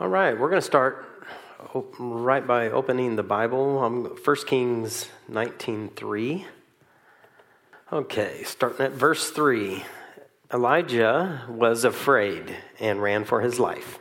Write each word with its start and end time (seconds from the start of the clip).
All 0.00 0.08
right, 0.08 0.36
we're 0.36 0.48
going 0.48 0.60
to 0.60 0.66
start 0.66 1.06
right 2.00 2.44
by 2.44 2.68
opening 2.68 3.14
the 3.14 3.22
Bible. 3.22 3.78
Um, 3.78 4.06
1 4.06 4.36
Kings 4.44 5.08
19.3. 5.30 6.44
Okay, 7.92 8.42
starting 8.42 8.86
at 8.86 8.90
verse 8.90 9.30
3. 9.30 9.84
Elijah 10.52 11.42
was 11.48 11.84
afraid 11.84 12.56
and 12.80 13.00
ran 13.00 13.24
for 13.24 13.40
his 13.40 13.60
life. 13.60 14.00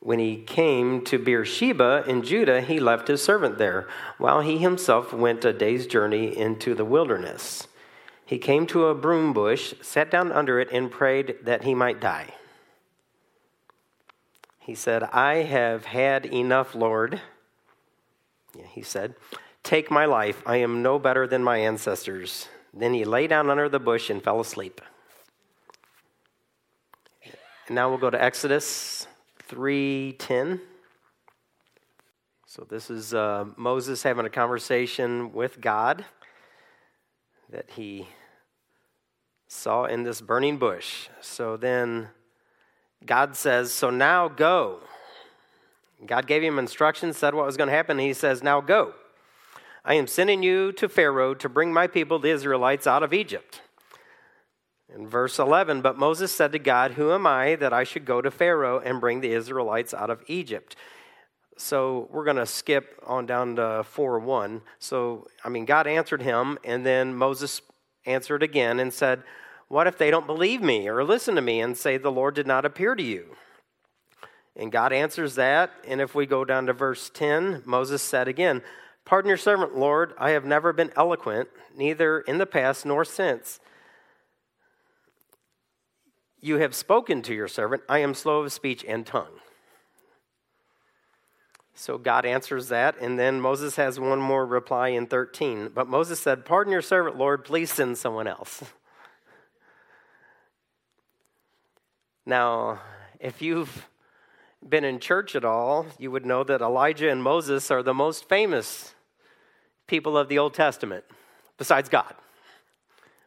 When 0.00 0.18
he 0.18 0.38
came 0.38 1.04
to 1.04 1.16
Beersheba 1.16 2.02
in 2.08 2.24
Judah, 2.24 2.60
he 2.60 2.80
left 2.80 3.06
his 3.06 3.22
servant 3.22 3.58
there, 3.58 3.86
while 4.18 4.40
he 4.40 4.58
himself 4.58 5.12
went 5.12 5.44
a 5.44 5.52
day's 5.52 5.86
journey 5.86 6.36
into 6.36 6.74
the 6.74 6.84
wilderness. 6.84 7.68
He 8.26 8.38
came 8.38 8.66
to 8.66 8.86
a 8.86 8.96
broom 8.96 9.32
bush, 9.32 9.74
sat 9.80 10.10
down 10.10 10.32
under 10.32 10.58
it, 10.58 10.70
and 10.72 10.90
prayed 10.90 11.36
that 11.44 11.62
he 11.62 11.72
might 11.72 12.00
die. 12.00 12.34
He 14.64 14.76
said, 14.76 15.02
I 15.02 15.42
have 15.42 15.86
had 15.86 16.24
enough, 16.26 16.76
Lord. 16.76 17.20
Yeah, 18.56 18.66
he 18.66 18.82
said, 18.82 19.16
Take 19.64 19.90
my 19.90 20.04
life. 20.04 20.40
I 20.46 20.58
am 20.58 20.82
no 20.82 21.00
better 21.00 21.26
than 21.26 21.42
my 21.42 21.58
ancestors. 21.58 22.48
Then 22.72 22.94
he 22.94 23.04
lay 23.04 23.26
down 23.26 23.50
under 23.50 23.68
the 23.68 23.80
bush 23.80 24.08
and 24.08 24.22
fell 24.22 24.40
asleep. 24.40 24.80
And 27.66 27.74
now 27.74 27.88
we'll 27.88 27.98
go 27.98 28.10
to 28.10 28.22
Exodus 28.22 29.06
3:10. 29.48 30.60
So 32.46 32.66
this 32.68 32.88
is 32.90 33.14
uh, 33.14 33.46
Moses 33.56 34.02
having 34.02 34.26
a 34.26 34.30
conversation 34.30 35.32
with 35.32 35.60
God 35.60 36.04
that 37.48 37.70
he 37.70 38.08
saw 39.48 39.84
in 39.84 40.02
this 40.04 40.20
burning 40.20 40.58
bush. 40.58 41.08
So 41.20 41.56
then 41.56 42.08
God 43.06 43.36
says, 43.36 43.72
So 43.72 43.90
now 43.90 44.28
go. 44.28 44.80
God 46.06 46.26
gave 46.26 46.42
him 46.42 46.58
instructions, 46.58 47.16
said 47.16 47.34
what 47.34 47.46
was 47.46 47.56
going 47.56 47.68
to 47.68 47.74
happen. 47.74 47.98
He 47.98 48.12
says, 48.12 48.42
Now 48.42 48.60
go. 48.60 48.94
I 49.84 49.94
am 49.94 50.06
sending 50.06 50.42
you 50.42 50.72
to 50.72 50.88
Pharaoh 50.88 51.34
to 51.34 51.48
bring 51.48 51.72
my 51.72 51.86
people, 51.86 52.18
the 52.18 52.30
Israelites, 52.30 52.86
out 52.86 53.02
of 53.02 53.12
Egypt. 53.12 53.60
In 54.94 55.08
verse 55.08 55.38
11, 55.38 55.80
but 55.80 55.98
Moses 55.98 56.30
said 56.30 56.52
to 56.52 56.58
God, 56.58 56.92
Who 56.92 57.12
am 57.12 57.26
I 57.26 57.56
that 57.56 57.72
I 57.72 57.82
should 57.82 58.04
go 58.04 58.20
to 58.20 58.30
Pharaoh 58.30 58.78
and 58.78 59.00
bring 59.00 59.20
the 59.20 59.32
Israelites 59.32 59.94
out 59.94 60.10
of 60.10 60.22
Egypt? 60.26 60.76
So 61.56 62.08
we're 62.10 62.24
going 62.24 62.36
to 62.36 62.46
skip 62.46 63.00
on 63.06 63.26
down 63.26 63.56
to 63.56 63.84
4 63.84 64.18
1. 64.20 64.62
So, 64.78 65.26
I 65.44 65.48
mean, 65.48 65.64
God 65.64 65.86
answered 65.86 66.22
him, 66.22 66.58
and 66.64 66.84
then 66.84 67.14
Moses 67.14 67.62
answered 68.04 68.42
again 68.42 68.80
and 68.80 68.92
said, 68.92 69.22
what 69.72 69.86
if 69.86 69.96
they 69.96 70.10
don't 70.10 70.26
believe 70.26 70.60
me 70.60 70.86
or 70.86 71.02
listen 71.02 71.34
to 71.34 71.40
me 71.40 71.58
and 71.58 71.78
say, 71.78 71.96
The 71.96 72.12
Lord 72.12 72.34
did 72.34 72.46
not 72.46 72.66
appear 72.66 72.94
to 72.94 73.02
you? 73.02 73.36
And 74.54 74.70
God 74.70 74.92
answers 74.92 75.36
that. 75.36 75.70
And 75.88 75.98
if 75.98 76.14
we 76.14 76.26
go 76.26 76.44
down 76.44 76.66
to 76.66 76.74
verse 76.74 77.08
10, 77.08 77.62
Moses 77.64 78.02
said 78.02 78.28
again, 78.28 78.60
Pardon 79.06 79.30
your 79.30 79.38
servant, 79.38 79.74
Lord. 79.74 80.12
I 80.18 80.32
have 80.32 80.44
never 80.44 80.74
been 80.74 80.92
eloquent, 80.94 81.48
neither 81.74 82.20
in 82.20 82.36
the 82.36 82.44
past 82.44 82.84
nor 82.84 83.02
since. 83.02 83.60
You 86.38 86.58
have 86.58 86.74
spoken 86.74 87.22
to 87.22 87.32
your 87.32 87.48
servant. 87.48 87.82
I 87.88 88.00
am 88.00 88.12
slow 88.12 88.42
of 88.42 88.52
speech 88.52 88.84
and 88.86 89.06
tongue. 89.06 89.40
So 91.74 91.96
God 91.96 92.26
answers 92.26 92.68
that. 92.68 93.00
And 93.00 93.18
then 93.18 93.40
Moses 93.40 93.76
has 93.76 93.98
one 93.98 94.20
more 94.20 94.44
reply 94.44 94.88
in 94.88 95.06
13. 95.06 95.70
But 95.74 95.88
Moses 95.88 96.20
said, 96.20 96.44
Pardon 96.44 96.74
your 96.74 96.82
servant, 96.82 97.16
Lord. 97.16 97.42
Please 97.42 97.72
send 97.72 97.96
someone 97.96 98.26
else. 98.26 98.62
Now, 102.24 102.80
if 103.18 103.42
you've 103.42 103.88
been 104.66 104.84
in 104.84 105.00
church 105.00 105.34
at 105.34 105.44
all, 105.44 105.86
you 105.98 106.10
would 106.12 106.24
know 106.24 106.44
that 106.44 106.60
Elijah 106.60 107.10
and 107.10 107.20
Moses 107.20 107.68
are 107.70 107.82
the 107.82 107.94
most 107.94 108.28
famous 108.28 108.94
people 109.88 110.16
of 110.16 110.28
the 110.28 110.38
Old 110.38 110.54
Testament, 110.54 111.04
besides 111.58 111.88
God. 111.88 112.14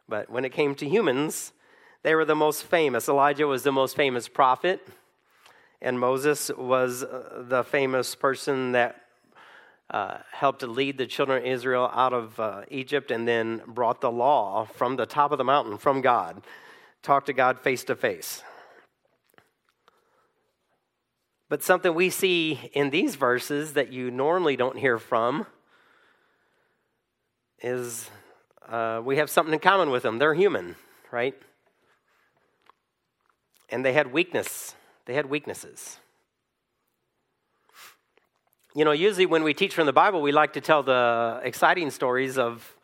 But 0.08 0.30
when 0.30 0.46
it 0.46 0.52
came 0.52 0.74
to 0.76 0.88
humans, 0.88 1.52
they 2.04 2.14
were 2.14 2.24
the 2.24 2.34
most 2.34 2.64
famous. 2.64 3.06
Elijah 3.06 3.46
was 3.46 3.64
the 3.64 3.72
most 3.72 3.96
famous 3.96 4.28
prophet, 4.28 4.86
and 5.82 6.00
Moses 6.00 6.50
was 6.56 7.02
uh, 7.02 7.44
the 7.46 7.64
famous 7.64 8.14
person 8.14 8.72
that 8.72 9.02
uh, 9.90 10.18
helped 10.32 10.60
to 10.60 10.66
lead 10.66 10.96
the 10.96 11.06
children 11.06 11.42
of 11.42 11.44
Israel 11.44 11.90
out 11.92 12.14
of 12.14 12.40
uh, 12.40 12.62
Egypt 12.70 13.10
and 13.10 13.28
then 13.28 13.60
brought 13.66 14.00
the 14.00 14.10
law 14.10 14.64
from 14.64 14.96
the 14.96 15.06
top 15.06 15.32
of 15.32 15.38
the 15.38 15.44
mountain 15.44 15.76
from 15.76 16.00
God, 16.00 16.42
talked 17.02 17.26
to 17.26 17.34
God 17.34 17.60
face 17.60 17.84
to 17.84 17.94
face. 17.94 18.42
But 21.48 21.62
something 21.62 21.94
we 21.94 22.10
see 22.10 22.70
in 22.72 22.90
these 22.90 23.14
verses 23.14 23.74
that 23.74 23.92
you 23.92 24.10
normally 24.10 24.56
don't 24.56 24.76
hear 24.76 24.98
from 24.98 25.46
is 27.62 28.10
uh, 28.68 29.00
we 29.04 29.18
have 29.18 29.30
something 29.30 29.54
in 29.54 29.60
common 29.60 29.90
with 29.90 30.02
them. 30.02 30.18
They're 30.18 30.34
human, 30.34 30.74
right? 31.12 31.34
And 33.70 33.84
they 33.84 33.92
had 33.92 34.12
weakness. 34.12 34.74
They 35.04 35.14
had 35.14 35.26
weaknesses. 35.26 35.98
You 38.74 38.84
know, 38.84 38.92
usually 38.92 39.26
when 39.26 39.44
we 39.44 39.54
teach 39.54 39.74
from 39.74 39.86
the 39.86 39.92
Bible, 39.92 40.20
we 40.20 40.32
like 40.32 40.52
to 40.54 40.60
tell 40.60 40.82
the 40.82 41.40
exciting 41.44 41.90
stories 41.90 42.36
of 42.36 42.76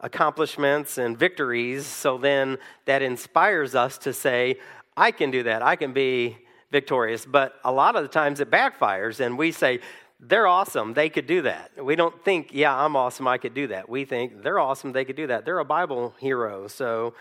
accomplishments 0.00 0.98
and 0.98 1.18
victories. 1.18 1.84
So 1.84 2.16
then 2.16 2.58
that 2.84 3.02
inspires 3.02 3.74
us 3.74 3.98
to 3.98 4.12
say, 4.12 4.58
I 4.96 5.10
can 5.10 5.30
do 5.30 5.42
that. 5.42 5.62
I 5.62 5.76
can 5.76 5.92
be 5.92 6.38
victorious. 6.74 7.24
But 7.24 7.54
a 7.64 7.70
lot 7.70 7.94
of 7.94 8.02
the 8.02 8.08
times 8.08 8.40
it 8.40 8.50
backfires, 8.50 9.20
and 9.20 9.38
we 9.38 9.52
say, 9.52 9.78
they're 10.18 10.46
awesome. 10.46 10.94
They 10.94 11.08
could 11.08 11.26
do 11.26 11.42
that. 11.42 11.70
We 11.82 11.94
don't 11.94 12.24
think, 12.24 12.50
yeah, 12.52 12.74
I'm 12.74 12.96
awesome. 12.96 13.28
I 13.28 13.38
could 13.38 13.54
do 13.54 13.68
that. 13.68 13.88
We 13.88 14.04
think 14.04 14.42
they're 14.42 14.58
awesome. 14.58 14.92
They 14.92 15.04
could 15.04 15.16
do 15.16 15.28
that. 15.28 15.44
They're 15.44 15.60
a 15.60 15.64
Bible 15.64 16.14
hero, 16.18 16.66
so 16.66 17.14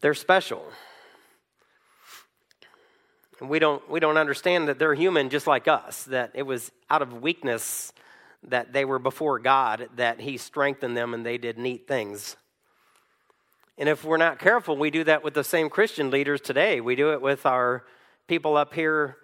they're 0.00 0.14
special. 0.14 0.62
We 3.40 3.58
don't 3.60 3.88
we 3.88 4.00
don't 4.00 4.16
understand 4.16 4.66
that 4.68 4.80
they're 4.80 4.94
human 4.94 5.30
just 5.30 5.46
like 5.46 5.68
us. 5.68 6.04
That 6.04 6.32
it 6.34 6.42
was 6.42 6.72
out 6.90 7.02
of 7.02 7.22
weakness 7.22 7.92
that 8.48 8.72
they 8.72 8.84
were 8.84 8.98
before 8.98 9.38
God 9.38 9.88
that 9.96 10.20
He 10.20 10.36
strengthened 10.38 10.96
them 10.96 11.14
and 11.14 11.24
they 11.24 11.38
did 11.38 11.56
neat 11.56 11.86
things. 11.86 12.36
And 13.78 13.88
if 13.88 14.04
we're 14.04 14.16
not 14.16 14.40
careful, 14.40 14.76
we 14.76 14.90
do 14.90 15.04
that 15.04 15.22
with 15.22 15.34
the 15.34 15.44
same 15.44 15.70
Christian 15.70 16.10
leaders 16.10 16.40
today. 16.40 16.80
We 16.80 16.96
do 16.96 17.12
it 17.12 17.22
with 17.22 17.46
our 17.46 17.84
people 18.28 18.58
up 18.58 18.74
here 18.74 19.16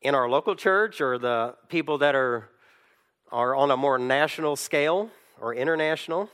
in 0.00 0.14
our 0.14 0.28
local 0.28 0.56
church 0.56 1.00
or 1.00 1.18
the 1.18 1.54
people 1.68 1.98
that 1.98 2.14
are, 2.14 2.48
are 3.30 3.54
on 3.54 3.70
a 3.70 3.76
more 3.76 3.98
national 3.98 4.56
scale 4.56 5.10
or 5.40 5.54
international. 5.54 6.30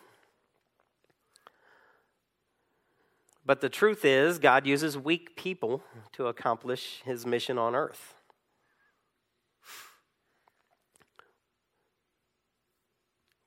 But 3.44 3.60
the 3.60 3.68
truth 3.68 4.04
is, 4.04 4.38
God 4.38 4.66
uses 4.66 4.96
weak 4.96 5.34
people 5.34 5.82
to 6.12 6.28
accomplish 6.28 7.02
his 7.04 7.26
mission 7.26 7.58
on 7.58 7.74
earth. 7.74 8.14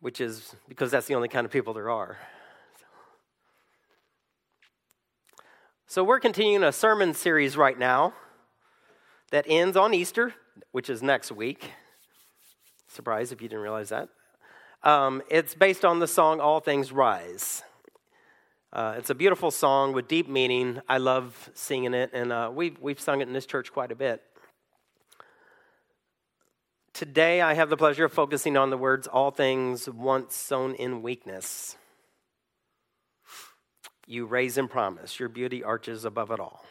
Which 0.02 0.20
is 0.20 0.54
because 0.68 0.92
that's 0.92 1.08
the 1.08 1.16
only 1.16 1.30
kind 1.30 1.46
of 1.46 1.52
people 1.52 1.74
there 1.74 1.90
are. 1.90 2.18
So, 5.88 6.04
we're 6.04 6.20
continuing 6.20 6.64
a 6.64 6.74
sermon 6.74 7.14
series 7.14 7.56
right 7.56 7.78
now 7.78 8.14
that 9.34 9.46
ends 9.48 9.76
on 9.76 9.96
Easter, 9.96 10.32
which 10.74 10.92
is 10.92 11.02
next 11.02 11.32
week. 11.32 11.72
Surprise 12.88 13.32
if 13.32 13.42
you 13.42 13.50
didn't 13.50 13.64
realize 13.64 13.90
that. 13.90 14.10
Um, 14.84 15.24
it's 15.28 15.56
based 15.56 15.84
on 15.84 15.98
the 15.98 16.06
song 16.06 16.40
All 16.40 16.60
Things 16.60 16.92
Rise. 16.92 17.64
Uh, 18.72 18.94
it's 18.96 19.10
a 19.10 19.16
beautiful 19.16 19.50
song 19.50 19.92
with 19.92 20.08
deep 20.08 20.30
meaning. 20.30 20.82
I 20.88 21.00
love 21.00 21.50
singing 21.56 21.96
it, 21.96 22.12
and 22.14 22.32
uh, 22.32 22.52
we've, 22.54 22.80
we've 22.80 23.00
sung 23.00 23.22
it 23.22 23.28
in 23.28 23.34
this 23.34 23.48
church 23.48 23.74
quite 23.74 23.92
a 23.92 23.96
bit. 23.96 24.22
Today, 26.94 27.42
I 27.42 27.56
have 27.56 27.72
the 27.72 27.78
pleasure 27.78 28.06
of 28.06 28.14
focusing 28.14 28.56
on 28.56 28.70
the 28.70 28.78
words 28.78 29.08
all 29.08 29.32
things 29.32 29.90
once 29.90 30.36
sown 30.36 30.76
in 30.76 31.02
weakness. 31.02 31.76
You 34.06 34.28
raise 34.28 34.60
and 34.60 34.70
promise, 34.70 35.20
your 35.20 35.30
beauty 35.30 35.64
arches 35.64 36.06
above 36.06 36.30
it 36.30 36.40
all. 36.40 36.64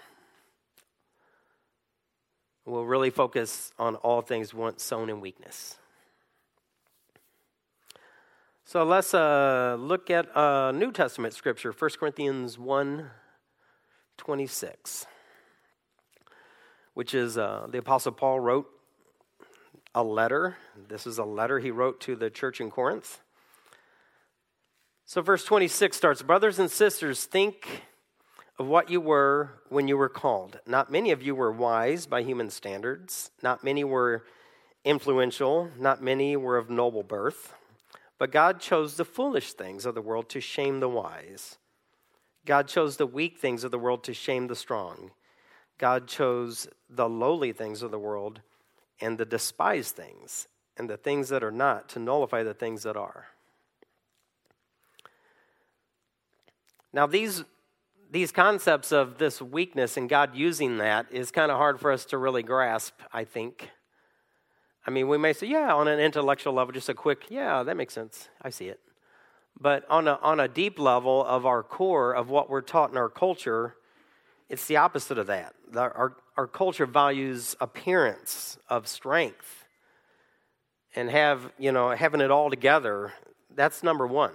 We'll 2.64 2.84
really 2.84 3.10
focus 3.10 3.72
on 3.78 3.96
all 3.96 4.22
things 4.22 4.54
once 4.54 4.82
sown 4.82 5.10
in 5.10 5.20
weakness. 5.20 5.78
So 8.64 8.84
let's 8.84 9.12
uh, 9.12 9.76
look 9.78 10.10
at 10.10 10.28
a 10.34 10.72
New 10.72 10.92
Testament 10.92 11.34
scripture, 11.34 11.72
1 11.72 11.90
Corinthians 11.98 12.58
1 12.58 13.10
26, 14.16 15.06
which 16.94 17.12
is 17.12 17.36
uh, 17.36 17.66
the 17.68 17.78
Apostle 17.78 18.12
Paul 18.12 18.38
wrote 18.38 18.68
a 19.94 20.04
letter. 20.04 20.56
This 20.88 21.06
is 21.06 21.18
a 21.18 21.24
letter 21.24 21.58
he 21.58 21.72
wrote 21.72 22.00
to 22.02 22.14
the 22.14 22.30
church 22.30 22.60
in 22.60 22.70
Corinth. 22.70 23.20
So, 25.04 25.20
verse 25.20 25.44
26 25.44 25.96
starts 25.96 26.22
Brothers 26.22 26.60
and 26.60 26.70
sisters, 26.70 27.24
think 27.24 27.82
of 28.58 28.66
what 28.66 28.90
you 28.90 29.00
were 29.00 29.50
when 29.68 29.88
you 29.88 29.96
were 29.96 30.08
called. 30.08 30.60
Not 30.66 30.90
many 30.90 31.10
of 31.10 31.22
you 31.22 31.34
were 31.34 31.52
wise 31.52 32.06
by 32.06 32.22
human 32.22 32.50
standards, 32.50 33.30
not 33.42 33.64
many 33.64 33.84
were 33.84 34.24
influential, 34.84 35.70
not 35.78 36.02
many 36.02 36.36
were 36.36 36.58
of 36.58 36.70
noble 36.70 37.02
birth. 37.02 37.54
But 38.18 38.30
God 38.30 38.60
chose 38.60 38.94
the 38.94 39.04
foolish 39.04 39.54
things 39.54 39.84
of 39.84 39.94
the 39.94 40.02
world 40.02 40.28
to 40.28 40.40
shame 40.40 40.80
the 40.80 40.88
wise. 40.88 41.58
God 42.44 42.68
chose 42.68 42.96
the 42.96 43.06
weak 43.06 43.38
things 43.38 43.64
of 43.64 43.70
the 43.70 43.78
world 43.78 44.04
to 44.04 44.14
shame 44.14 44.46
the 44.46 44.56
strong. 44.56 45.10
God 45.78 46.06
chose 46.06 46.68
the 46.88 47.08
lowly 47.08 47.52
things 47.52 47.82
of 47.82 47.90
the 47.90 47.98
world 47.98 48.40
and 49.00 49.18
the 49.18 49.24
despised 49.24 49.96
things 49.96 50.46
and 50.76 50.88
the 50.88 50.96
things 50.96 51.28
that 51.30 51.42
are 51.42 51.50
not 51.50 51.88
to 51.90 51.98
nullify 51.98 52.42
the 52.42 52.54
things 52.54 52.82
that 52.84 52.96
are. 52.96 53.26
Now, 56.92 57.06
these, 57.06 57.44
these 58.12 58.30
concepts 58.30 58.92
of 58.92 59.16
this 59.16 59.40
weakness 59.40 59.96
and 59.96 60.06
God 60.06 60.36
using 60.36 60.76
that 60.78 61.06
is 61.10 61.30
kind 61.30 61.50
of 61.50 61.56
hard 61.56 61.80
for 61.80 61.90
us 61.90 62.04
to 62.06 62.18
really 62.18 62.42
grasp, 62.42 62.92
I 63.10 63.24
think. 63.24 63.70
I 64.86 64.90
mean, 64.90 65.08
we 65.08 65.16
may 65.16 65.32
say, 65.32 65.46
yeah, 65.46 65.72
on 65.72 65.88
an 65.88 65.98
intellectual 65.98 66.52
level, 66.52 66.74
just 66.74 66.90
a 66.90 66.94
quick, 66.94 67.30
yeah, 67.30 67.62
that 67.62 67.74
makes 67.74 67.94
sense. 67.94 68.28
I 68.42 68.50
see 68.50 68.66
it. 68.66 68.80
But 69.58 69.88
on 69.88 70.08
a, 70.08 70.18
on 70.22 70.40
a 70.40 70.48
deep 70.48 70.78
level 70.78 71.24
of 71.24 71.46
our 71.46 71.62
core 71.62 72.12
of 72.14 72.28
what 72.28 72.50
we're 72.50 72.60
taught 72.60 72.90
in 72.90 72.98
our 72.98 73.08
culture, 73.08 73.76
it's 74.50 74.66
the 74.66 74.76
opposite 74.76 75.16
of 75.16 75.28
that. 75.28 75.54
Our, 75.74 76.14
our 76.36 76.46
culture 76.46 76.84
values 76.84 77.56
appearance 77.62 78.58
of 78.68 78.88
strength 78.88 79.64
and 80.94 81.08
have, 81.08 81.50
you 81.58 81.72
know, 81.72 81.90
having 81.90 82.20
it 82.20 82.30
all 82.30 82.50
together. 82.50 83.14
That's 83.54 83.82
number 83.82 84.06
one. 84.06 84.34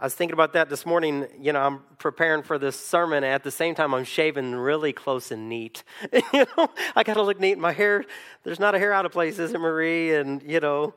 I 0.00 0.04
was 0.04 0.14
thinking 0.14 0.32
about 0.32 0.54
that 0.54 0.70
this 0.70 0.86
morning. 0.86 1.26
You 1.38 1.52
know, 1.52 1.60
I'm 1.60 1.80
preparing 1.98 2.42
for 2.42 2.58
this 2.58 2.74
sermon. 2.74 3.22
At 3.22 3.44
the 3.44 3.50
same 3.50 3.74
time, 3.74 3.92
I'm 3.92 4.04
shaving 4.04 4.54
really 4.54 4.94
close 4.94 5.30
and 5.30 5.46
neat. 5.46 5.84
you 6.32 6.46
know, 6.56 6.70
I 6.96 7.02
got 7.02 7.14
to 7.14 7.22
look 7.22 7.38
neat. 7.38 7.58
My 7.58 7.72
hair, 7.72 8.06
there's 8.42 8.58
not 8.58 8.74
a 8.74 8.78
hair 8.78 8.94
out 8.94 9.04
of 9.04 9.12
place, 9.12 9.38
is 9.38 9.52
it, 9.52 9.58
Marie? 9.58 10.14
And, 10.14 10.42
you 10.42 10.58
know, 10.58 10.94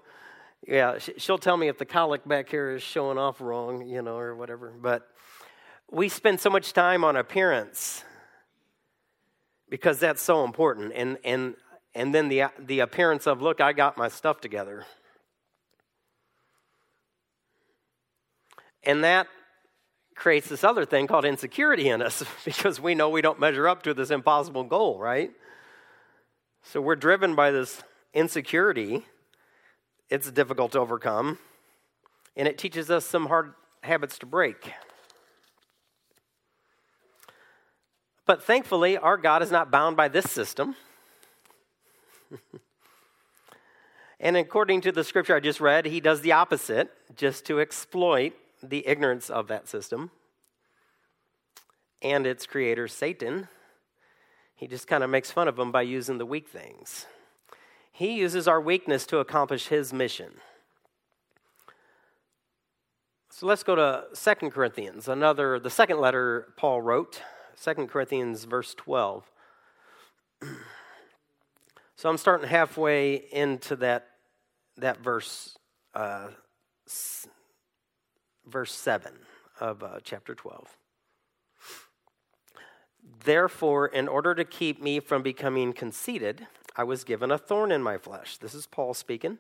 yeah, 0.65 0.99
she'll 1.17 1.37
tell 1.37 1.57
me 1.57 1.67
if 1.67 1.77
the 1.77 1.85
colic 1.85 2.25
back 2.25 2.47
here 2.47 2.71
is 2.71 2.81
showing 2.81 3.17
off 3.17 3.41
wrong, 3.41 3.85
you 3.85 4.01
know, 4.01 4.15
or 4.15 4.37
whatever. 4.37 4.71
But 4.71 5.05
we 5.91 6.07
spend 6.07 6.39
so 6.39 6.49
much 6.49 6.71
time 6.71 7.03
on 7.03 7.17
appearance 7.17 8.05
because 9.69 9.99
that's 9.99 10.21
so 10.21 10.45
important. 10.45 10.93
And, 10.95 11.17
and, 11.25 11.55
and 11.93 12.15
then 12.15 12.29
the, 12.29 12.45
the 12.57 12.79
appearance 12.79 13.27
of, 13.27 13.41
look, 13.41 13.59
I 13.59 13.73
got 13.73 13.97
my 13.97 14.07
stuff 14.07 14.39
together. 14.39 14.85
And 18.85 19.03
that 19.03 19.27
creates 20.15 20.47
this 20.47 20.63
other 20.63 20.85
thing 20.85 21.07
called 21.07 21.25
insecurity 21.25 21.89
in 21.89 22.01
us 22.01 22.23
because 22.45 22.79
we 22.79 22.95
know 22.95 23.09
we 23.09 23.21
don't 23.21 23.39
measure 23.39 23.67
up 23.67 23.83
to 23.83 23.93
this 23.93 24.11
impossible 24.11 24.63
goal, 24.63 24.99
right? 24.99 25.31
So 26.63 26.81
we're 26.81 26.95
driven 26.95 27.35
by 27.35 27.51
this 27.51 27.83
insecurity. 28.13 29.05
It's 30.09 30.31
difficult 30.31 30.73
to 30.73 30.79
overcome, 30.79 31.39
and 32.35 32.47
it 32.47 32.57
teaches 32.57 32.91
us 32.91 33.05
some 33.05 33.27
hard 33.27 33.53
habits 33.81 34.19
to 34.19 34.25
break. 34.25 34.71
But 38.25 38.43
thankfully, 38.43 38.97
our 38.97 39.17
God 39.17 39.41
is 39.43 39.51
not 39.51 39.71
bound 39.71 39.97
by 39.97 40.07
this 40.07 40.29
system. 40.31 40.75
and 44.19 44.37
according 44.37 44.81
to 44.81 44.91
the 44.91 45.03
scripture 45.03 45.35
I 45.35 45.41
just 45.41 45.59
read, 45.59 45.85
he 45.85 45.99
does 45.99 46.21
the 46.21 46.31
opposite 46.31 46.89
just 47.15 47.45
to 47.47 47.59
exploit 47.59 48.33
the 48.63 48.87
ignorance 48.87 49.29
of 49.29 49.47
that 49.49 49.67
system 49.67 50.11
and 52.01 52.25
its 52.25 52.45
creator, 52.45 52.87
Satan. 52.87 53.47
He 54.55 54.67
just 54.67 54.87
kind 54.87 55.03
of 55.03 55.09
makes 55.09 55.31
fun 55.31 55.47
of 55.47 55.55
them 55.55 55.71
by 55.71 55.81
using 55.81 56.17
the 56.17 56.25
weak 56.25 56.47
things. 56.47 57.05
He 57.91 58.13
uses 58.13 58.47
our 58.47 58.61
weakness 58.61 59.05
to 59.07 59.19
accomplish 59.19 59.67
his 59.67 59.93
mission. 59.93 60.33
So 63.29 63.47
let's 63.47 63.63
go 63.63 63.75
to 63.75 64.05
Second 64.13 64.51
Corinthians, 64.51 65.07
another 65.07 65.59
the 65.59 65.69
second 65.69 65.99
letter 65.99 66.53
Paul 66.55 66.81
wrote, 66.81 67.21
Second 67.55 67.87
Corinthians 67.89 68.43
verse 68.43 68.73
12. 68.75 69.29
so 71.95 72.09
I'm 72.09 72.17
starting 72.17 72.47
halfway 72.47 73.15
into 73.15 73.75
that 73.77 74.07
that 74.77 74.99
verse 75.03 75.57
uh, 75.93 76.27
verse 78.47 78.73
7 78.73 79.13
of 79.59 79.83
uh, 79.83 79.99
chapter 80.03 80.35
12. 80.35 80.77
Therefore, 83.23 83.87
in 83.87 84.07
order 84.07 84.33
to 84.35 84.45
keep 84.45 84.81
me 84.81 84.99
from 84.99 85.21
becoming 85.21 85.73
conceited, 85.73 86.47
I 86.75 86.83
was 86.83 87.03
given 87.03 87.31
a 87.31 87.37
thorn 87.37 87.71
in 87.71 87.83
my 87.83 87.97
flesh. 87.97 88.37
This 88.37 88.53
is 88.53 88.67
Paul 88.67 88.93
speaking. 88.93 89.37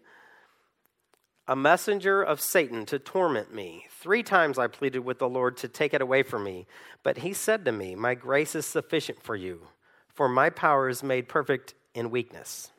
A 1.47 1.55
messenger 1.55 2.21
of 2.21 2.39
Satan 2.39 2.85
to 2.85 2.99
torment 2.99 3.53
me. 3.53 3.85
Three 3.89 4.23
times 4.23 4.57
I 4.57 4.67
pleaded 4.67 4.99
with 4.99 5.19
the 5.19 5.27
Lord 5.27 5.57
to 5.57 5.67
take 5.67 5.93
it 5.93 6.01
away 6.01 6.23
from 6.23 6.43
me. 6.43 6.67
But 7.03 7.17
he 7.17 7.33
said 7.33 7.65
to 7.65 7.71
me, 7.71 7.95
My 7.95 8.15
grace 8.15 8.55
is 8.55 8.65
sufficient 8.65 9.21
for 9.21 9.35
you, 9.35 9.67
for 10.07 10.29
my 10.29 10.49
power 10.49 10.87
is 10.87 11.03
made 11.03 11.27
perfect 11.27 11.73
in 11.93 12.11
weakness. 12.11 12.71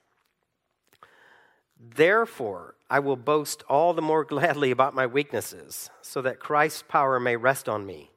Therefore, 1.78 2.76
I 2.88 3.00
will 3.00 3.16
boast 3.16 3.62
all 3.68 3.94
the 3.94 4.02
more 4.02 4.24
gladly 4.24 4.70
about 4.70 4.94
my 4.94 5.06
weaknesses, 5.06 5.90
so 6.02 6.22
that 6.22 6.40
Christ's 6.40 6.82
power 6.82 7.18
may 7.18 7.36
rest 7.36 7.68
on 7.68 7.86
me. 7.86 8.10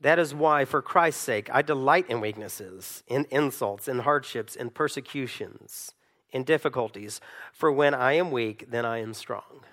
That 0.00 0.18
is 0.18 0.34
why, 0.34 0.64
for 0.64 0.82
Christ's 0.82 1.22
sake, 1.22 1.48
I 1.52 1.62
delight 1.62 2.10
in 2.10 2.20
weaknesses, 2.20 3.02
in 3.06 3.26
insults, 3.30 3.88
in 3.88 4.00
hardships, 4.00 4.54
in 4.54 4.70
persecutions, 4.70 5.94
in 6.30 6.44
difficulties. 6.44 7.20
For 7.52 7.72
when 7.72 7.94
I 7.94 8.12
am 8.12 8.30
weak, 8.30 8.70
then 8.70 8.84
I 8.84 8.98
am 8.98 9.14
strong. 9.14 9.64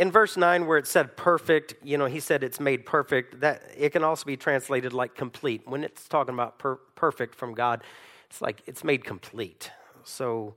In 0.00 0.10
verse 0.10 0.34
9 0.34 0.66
where 0.66 0.78
it 0.78 0.86
said 0.86 1.14
perfect 1.14 1.74
you 1.84 1.98
know 1.98 2.06
he 2.06 2.20
said 2.20 2.42
it's 2.42 2.58
made 2.58 2.86
perfect 2.86 3.40
that 3.40 3.62
it 3.76 3.90
can 3.90 4.02
also 4.02 4.24
be 4.24 4.36
translated 4.36 4.94
like 4.94 5.14
complete. 5.14 5.62
When 5.66 5.84
it's 5.84 6.08
talking 6.08 6.34
about 6.34 6.58
per- 6.58 6.80
perfect 6.96 7.34
from 7.34 7.54
god 7.54 7.84
it's 8.28 8.40
like 8.40 8.62
it's 8.66 8.82
made 8.82 9.04
complete. 9.04 9.70
So 10.02 10.54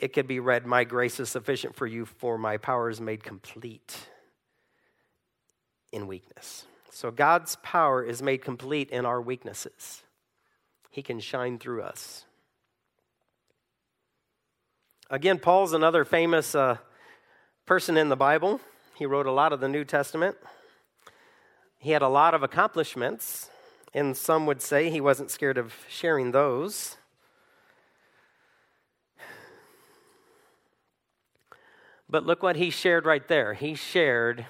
it 0.00 0.12
could 0.12 0.26
be 0.26 0.40
read 0.40 0.66
my 0.66 0.82
grace 0.82 1.20
is 1.20 1.28
sufficient 1.28 1.76
for 1.76 1.86
you 1.86 2.04
for 2.04 2.36
my 2.36 2.56
power 2.56 2.90
is 2.90 3.00
made 3.00 3.22
complete 3.22 4.08
in 5.92 6.08
weakness. 6.08 6.66
So 6.90 7.12
god's 7.12 7.56
power 7.62 8.02
is 8.02 8.20
made 8.20 8.42
complete 8.42 8.90
in 8.90 9.06
our 9.06 9.22
weaknesses. 9.22 10.02
He 10.90 11.02
can 11.02 11.20
shine 11.20 11.60
through 11.60 11.82
us. 11.82 12.24
Again 15.08 15.38
paul's 15.38 15.72
another 15.72 16.04
famous 16.04 16.56
uh, 16.56 16.78
person 17.64 17.96
in 17.96 18.08
the 18.08 18.16
bible 18.16 18.60
he 19.02 19.06
wrote 19.06 19.26
a 19.26 19.32
lot 19.32 19.52
of 19.52 19.58
the 19.58 19.68
New 19.68 19.84
Testament. 19.84 20.36
He 21.76 21.90
had 21.90 22.02
a 22.02 22.08
lot 22.08 22.34
of 22.34 22.44
accomplishments, 22.44 23.50
and 23.92 24.16
some 24.16 24.46
would 24.46 24.62
say 24.62 24.90
he 24.90 25.00
wasn't 25.00 25.28
scared 25.28 25.58
of 25.58 25.74
sharing 25.88 26.30
those. 26.30 26.98
But 32.08 32.24
look 32.24 32.44
what 32.44 32.54
he 32.54 32.70
shared 32.70 33.04
right 33.04 33.26
there. 33.26 33.54
He 33.54 33.74
shared 33.74 34.46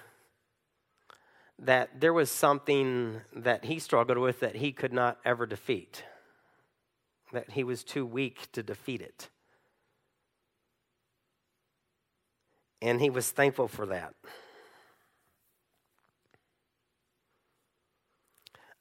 that 1.58 2.02
there 2.02 2.12
was 2.12 2.30
something 2.30 3.22
that 3.34 3.64
he 3.64 3.78
struggled 3.78 4.18
with 4.18 4.40
that 4.40 4.56
he 4.56 4.70
could 4.70 4.92
not 4.92 5.18
ever 5.24 5.46
defeat, 5.46 6.04
that 7.32 7.52
he 7.52 7.64
was 7.64 7.82
too 7.82 8.04
weak 8.04 8.52
to 8.52 8.62
defeat 8.62 9.00
it. 9.00 9.30
And 12.82 13.00
he 13.00 13.08
was 13.08 13.30
thankful 13.30 13.66
for 13.66 13.86
that. 13.86 14.12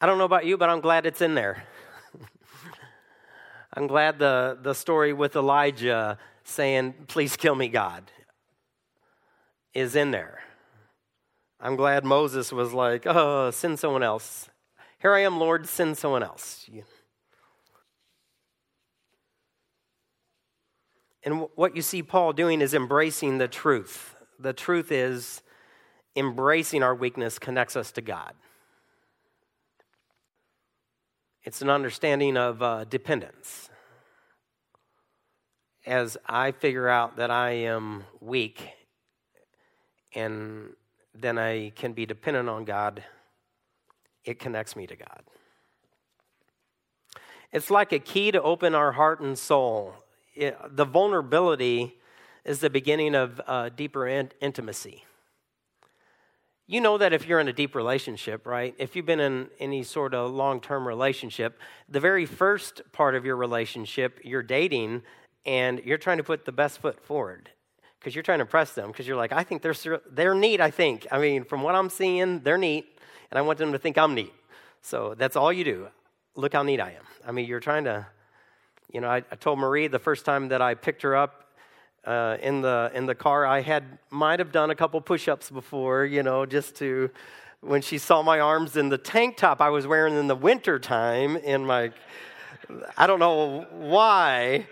I 0.01 0.07
don't 0.07 0.17
know 0.17 0.25
about 0.25 0.47
you, 0.47 0.57
but 0.57 0.67
I'm 0.67 0.81
glad 0.81 1.05
it's 1.05 1.21
in 1.21 1.35
there. 1.35 1.63
I'm 3.75 3.85
glad 3.85 4.17
the, 4.17 4.57
the 4.59 4.73
story 4.73 5.13
with 5.13 5.35
Elijah 5.35 6.17
saying, 6.43 6.95
Please 7.07 7.37
kill 7.37 7.53
me, 7.53 7.67
God, 7.67 8.11
is 9.75 9.95
in 9.95 10.09
there. 10.09 10.39
I'm 11.59 11.75
glad 11.75 12.03
Moses 12.03 12.51
was 12.51 12.73
like, 12.73 13.05
Oh, 13.05 13.51
send 13.51 13.77
someone 13.77 14.01
else. 14.01 14.49
Here 14.97 15.13
I 15.13 15.19
am, 15.19 15.39
Lord, 15.39 15.67
send 15.69 15.99
someone 15.99 16.23
else. 16.23 16.67
And 21.23 21.47
what 21.53 21.75
you 21.75 21.83
see 21.83 22.01
Paul 22.01 22.33
doing 22.33 22.61
is 22.61 22.73
embracing 22.73 23.37
the 23.37 23.47
truth. 23.47 24.15
The 24.39 24.53
truth 24.53 24.91
is, 24.91 25.43
embracing 26.15 26.81
our 26.81 26.95
weakness 26.95 27.37
connects 27.37 27.75
us 27.75 27.91
to 27.91 28.01
God. 28.01 28.33
It's 31.43 31.61
an 31.61 31.69
understanding 31.69 32.37
of 32.37 32.61
uh, 32.61 32.83
dependence. 32.83 33.69
as 35.85 36.17
I 36.27 36.51
figure 36.51 36.87
out 36.87 37.17
that 37.17 37.31
I 37.31 37.51
am 37.51 38.03
weak 38.19 38.69
and 40.13 40.73
then 41.13 41.37
I 41.37 41.71
can 41.75 41.93
be 41.93 42.05
dependent 42.05 42.49
on 42.49 42.65
God, 42.65 43.03
it 44.23 44.39
connects 44.39 44.75
me 44.75 44.85
to 44.87 44.95
God. 44.95 45.23
It's 47.51 47.69
like 47.69 47.91
a 47.91 47.99
key 47.99 48.31
to 48.31 48.41
open 48.41 48.75
our 48.75 48.93
heart 48.93 49.19
and 49.19 49.37
soul. 49.37 49.95
It, 50.35 50.57
the 50.69 50.85
vulnerability 50.85 51.97
is 52.45 52.59
the 52.59 52.69
beginning 52.69 53.15
of 53.15 53.41
uh, 53.45 53.69
deeper 53.69 54.07
in- 54.07 54.31
intimacy. 54.39 55.03
You 56.71 56.79
know 56.79 56.97
that 56.99 57.11
if 57.11 57.27
you're 57.27 57.41
in 57.41 57.49
a 57.49 57.53
deep 57.53 57.75
relationship, 57.75 58.47
right? 58.47 58.73
If 58.77 58.95
you've 58.95 59.05
been 59.05 59.19
in 59.19 59.49
any 59.59 59.83
sort 59.83 60.13
of 60.13 60.31
long 60.31 60.61
term 60.61 60.87
relationship, 60.87 61.59
the 61.89 61.99
very 61.99 62.25
first 62.25 62.81
part 62.93 63.13
of 63.13 63.25
your 63.25 63.35
relationship, 63.35 64.21
you're 64.23 64.41
dating 64.41 65.03
and 65.45 65.81
you're 65.83 65.97
trying 65.97 66.15
to 66.19 66.23
put 66.23 66.45
the 66.45 66.53
best 66.53 66.79
foot 66.79 67.05
forward 67.05 67.49
because 67.99 68.15
you're 68.15 68.23
trying 68.23 68.37
to 68.37 68.43
impress 68.43 68.71
them 68.71 68.87
because 68.87 69.05
you're 69.05 69.17
like, 69.17 69.33
I 69.33 69.43
think 69.43 69.61
they're, 69.61 69.75
they're 70.09 70.33
neat, 70.33 70.61
I 70.61 70.71
think. 70.71 71.05
I 71.11 71.19
mean, 71.19 71.43
from 71.43 71.61
what 71.61 71.75
I'm 71.75 71.89
seeing, 71.89 72.39
they're 72.39 72.57
neat, 72.57 72.85
and 73.31 73.37
I 73.37 73.41
want 73.41 73.59
them 73.59 73.73
to 73.73 73.77
think 73.77 73.97
I'm 73.97 74.15
neat. 74.15 74.33
So 74.81 75.13
that's 75.17 75.35
all 75.35 75.51
you 75.51 75.65
do. 75.65 75.89
Look 76.35 76.53
how 76.53 76.63
neat 76.63 76.79
I 76.79 76.91
am. 76.91 77.03
I 77.27 77.33
mean, 77.33 77.47
you're 77.47 77.59
trying 77.59 77.83
to, 77.83 78.07
you 78.93 79.01
know, 79.01 79.09
I, 79.09 79.17
I 79.17 79.35
told 79.35 79.59
Marie 79.59 79.87
the 79.87 79.99
first 79.99 80.23
time 80.23 80.47
that 80.47 80.61
I 80.61 80.75
picked 80.75 81.01
her 81.01 81.17
up 81.17 81.50
uh, 82.05 82.37
in 82.41 82.61
the 82.61 82.91
in 82.93 83.05
the 83.05 83.15
car. 83.15 83.45
I 83.45 83.61
had 83.61 83.99
might 84.09 84.39
have 84.39 84.51
done 84.51 84.69
a 84.69 84.75
couple 84.75 84.99
push-ups 85.01 85.49
before, 85.49 86.05
you 86.05 86.23
know, 86.23 86.45
just 86.45 86.75
to 86.77 87.09
when 87.61 87.81
she 87.81 87.97
saw 87.97 88.21
my 88.21 88.39
arms 88.39 88.75
in 88.75 88.89
the 88.89 88.97
tank 88.97 89.37
top 89.37 89.61
I 89.61 89.69
was 89.69 89.85
wearing 89.85 90.15
in 90.15 90.27
the 90.27 90.35
winter 90.35 90.79
time 90.79 91.37
in 91.37 91.65
my 91.65 91.91
I 92.97 93.05
don't 93.05 93.19
know 93.19 93.67
why 93.71 94.65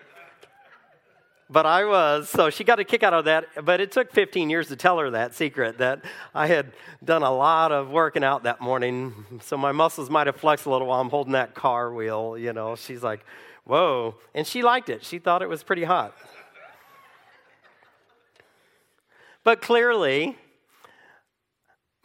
but 1.50 1.66
I 1.66 1.84
was. 1.84 2.30
So 2.30 2.50
she 2.50 2.64
got 2.64 2.80
a 2.80 2.84
kick 2.84 3.04
out 3.04 3.14
of 3.14 3.26
that. 3.26 3.66
But 3.66 3.82
it 3.82 3.92
took 3.92 4.12
15 4.12 4.50
years 4.50 4.68
to 4.68 4.76
tell 4.76 5.00
her 5.00 5.10
that 5.12 5.34
secret 5.34 5.80
that 5.80 6.06
I 6.34 6.48
had 6.48 6.74
done 7.04 7.24
a 7.24 7.34
lot 7.34 7.72
of 7.72 7.90
working 7.90 8.24
out 8.24 8.44
that 8.44 8.62
morning. 8.62 9.14
So 9.42 9.58
my 9.58 9.72
muscles 9.72 10.10
might 10.10 10.28
have 10.28 10.36
flexed 10.36 10.66
a 10.66 10.70
little 10.70 10.88
while 10.88 11.02
I'm 11.02 11.10
holding 11.10 11.34
that 11.34 11.56
car 11.56 11.92
wheel. 11.92 12.38
You 12.38 12.54
know, 12.54 12.76
she's 12.76 13.02
like, 13.02 13.26
whoa. 13.64 14.16
And 14.36 14.46
she 14.46 14.62
liked 14.62 14.90
it. 14.90 15.04
She 15.04 15.20
thought 15.20 15.42
it 15.42 15.50
was 15.50 15.64
pretty 15.64 15.84
hot. 15.84 16.16
But 19.50 19.64
clearly, 19.64 20.38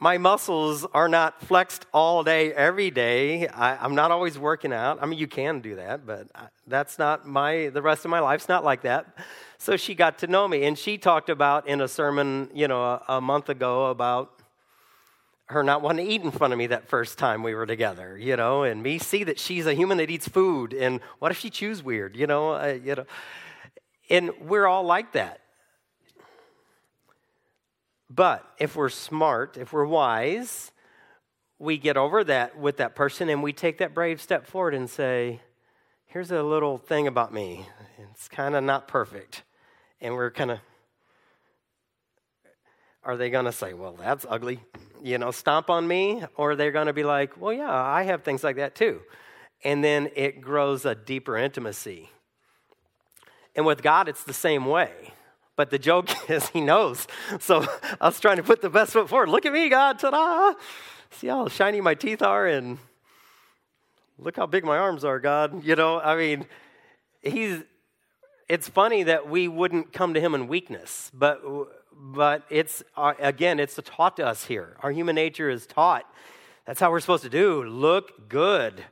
my 0.00 0.16
muscles 0.16 0.86
are 0.94 1.10
not 1.10 1.42
flexed 1.42 1.84
all 1.92 2.24
day, 2.24 2.54
every 2.54 2.90
day. 2.90 3.48
I, 3.48 3.84
am 3.84 3.94
not 3.94 4.10
always 4.10 4.38
working 4.38 4.72
out. 4.72 4.96
I 5.02 5.04
mean, 5.04 5.18
you 5.18 5.26
can 5.26 5.60
do 5.60 5.76
that, 5.76 6.06
but 6.06 6.28
that's 6.66 6.98
not 6.98 7.26
my, 7.26 7.68
the 7.68 7.82
rest 7.82 8.06
of 8.06 8.10
my 8.10 8.20
life's 8.20 8.48
not 8.48 8.64
like 8.64 8.80
that. 8.84 9.18
So 9.58 9.76
she 9.76 9.94
got 9.94 10.20
to 10.20 10.26
know 10.26 10.48
me, 10.48 10.64
and 10.64 10.78
she 10.78 10.96
talked 10.96 11.28
about 11.28 11.68
in 11.68 11.82
a 11.82 11.86
sermon, 11.86 12.48
you 12.54 12.66
know, 12.66 12.82
a, 12.82 13.02
a 13.08 13.20
month 13.20 13.50
ago 13.50 13.90
about 13.90 14.40
her 15.48 15.62
not 15.62 15.82
wanting 15.82 16.06
to 16.06 16.10
eat 16.10 16.22
in 16.22 16.30
front 16.30 16.54
of 16.54 16.58
me 16.58 16.68
that 16.68 16.88
first 16.88 17.18
time 17.18 17.42
we 17.42 17.54
were 17.54 17.66
together, 17.66 18.16
you 18.16 18.36
know, 18.36 18.62
and 18.62 18.82
me 18.82 18.98
see 18.98 19.22
that 19.24 19.38
she's 19.38 19.66
a 19.66 19.74
human 19.74 19.98
that 19.98 20.08
eats 20.08 20.26
food, 20.26 20.72
and 20.72 20.98
what 21.18 21.30
if 21.30 21.38
she 21.38 21.50
chews 21.50 21.82
weird, 21.82 22.16
you 22.16 22.26
know, 22.26 22.54
uh, 22.54 22.78
you 22.82 22.94
know, 22.94 23.04
and 24.08 24.30
we're 24.40 24.66
all 24.66 24.84
like 24.84 25.12
that. 25.12 25.42
But 28.10 28.44
if 28.58 28.76
we're 28.76 28.90
smart, 28.90 29.56
if 29.56 29.72
we're 29.72 29.86
wise, 29.86 30.72
we 31.58 31.78
get 31.78 31.96
over 31.96 32.22
that 32.24 32.58
with 32.58 32.76
that 32.76 32.94
person 32.94 33.28
and 33.28 33.42
we 33.42 33.52
take 33.52 33.78
that 33.78 33.94
brave 33.94 34.20
step 34.20 34.46
forward 34.46 34.74
and 34.74 34.88
say, 34.90 35.40
here's 36.06 36.30
a 36.30 36.42
little 36.42 36.78
thing 36.78 37.06
about 37.06 37.32
me. 37.32 37.66
It's 38.10 38.28
kind 38.28 38.54
of 38.54 38.62
not 38.62 38.86
perfect. 38.86 39.42
And 40.00 40.14
we're 40.14 40.30
kind 40.30 40.50
of, 40.50 40.58
are 43.02 43.16
they 43.16 43.30
going 43.30 43.46
to 43.46 43.52
say, 43.52 43.74
well, 43.74 43.94
that's 43.94 44.26
ugly, 44.28 44.60
you 45.02 45.18
know, 45.18 45.30
stomp 45.30 45.70
on 45.70 45.88
me? 45.88 46.22
Or 46.36 46.56
they're 46.56 46.68
they 46.68 46.72
going 46.72 46.86
to 46.86 46.92
be 46.92 47.04
like, 47.04 47.40
well, 47.40 47.52
yeah, 47.52 47.72
I 47.72 48.02
have 48.02 48.22
things 48.22 48.44
like 48.44 48.56
that 48.56 48.74
too. 48.74 49.00
And 49.64 49.82
then 49.82 50.10
it 50.14 50.42
grows 50.42 50.84
a 50.84 50.94
deeper 50.94 51.38
intimacy. 51.38 52.10
And 53.56 53.64
with 53.64 53.82
God, 53.82 54.08
it's 54.08 54.24
the 54.24 54.34
same 54.34 54.66
way. 54.66 55.13
But 55.56 55.70
the 55.70 55.78
joke 55.78 56.08
is 56.30 56.48
he 56.48 56.60
knows. 56.60 57.06
So 57.40 57.64
I 58.00 58.06
was 58.06 58.20
trying 58.20 58.36
to 58.36 58.42
put 58.42 58.62
the 58.62 58.70
best 58.70 58.92
foot 58.92 59.08
forward. 59.08 59.28
Look 59.28 59.46
at 59.46 59.52
me, 59.52 59.68
God. 59.68 59.98
Ta 59.98 60.10
da! 60.10 60.54
See 61.10 61.28
how 61.28 61.48
shiny 61.48 61.80
my 61.80 61.94
teeth 61.94 62.22
are 62.22 62.46
and 62.46 62.78
look 64.18 64.36
how 64.36 64.46
big 64.46 64.64
my 64.64 64.78
arms 64.78 65.04
are, 65.04 65.20
God. 65.20 65.64
You 65.64 65.76
know, 65.76 66.00
I 66.00 66.16
mean, 66.16 66.46
he's 67.22 67.62
it's 68.48 68.68
funny 68.68 69.04
that 69.04 69.28
we 69.28 69.48
wouldn't 69.48 69.92
come 69.92 70.14
to 70.14 70.20
him 70.20 70.34
in 70.34 70.48
weakness, 70.48 71.10
but 71.14 71.40
but 71.92 72.42
it's 72.50 72.82
uh, 72.96 73.14
again, 73.20 73.60
it's 73.60 73.78
taught 73.84 74.16
to 74.16 74.26
us 74.26 74.44
here. 74.44 74.76
Our 74.82 74.90
human 74.90 75.14
nature 75.14 75.48
is 75.48 75.66
taught. 75.66 76.04
That's 76.66 76.80
how 76.80 76.90
we're 76.90 77.00
supposed 77.00 77.22
to 77.22 77.30
do. 77.30 77.62
Look 77.62 78.28
good. 78.28 78.84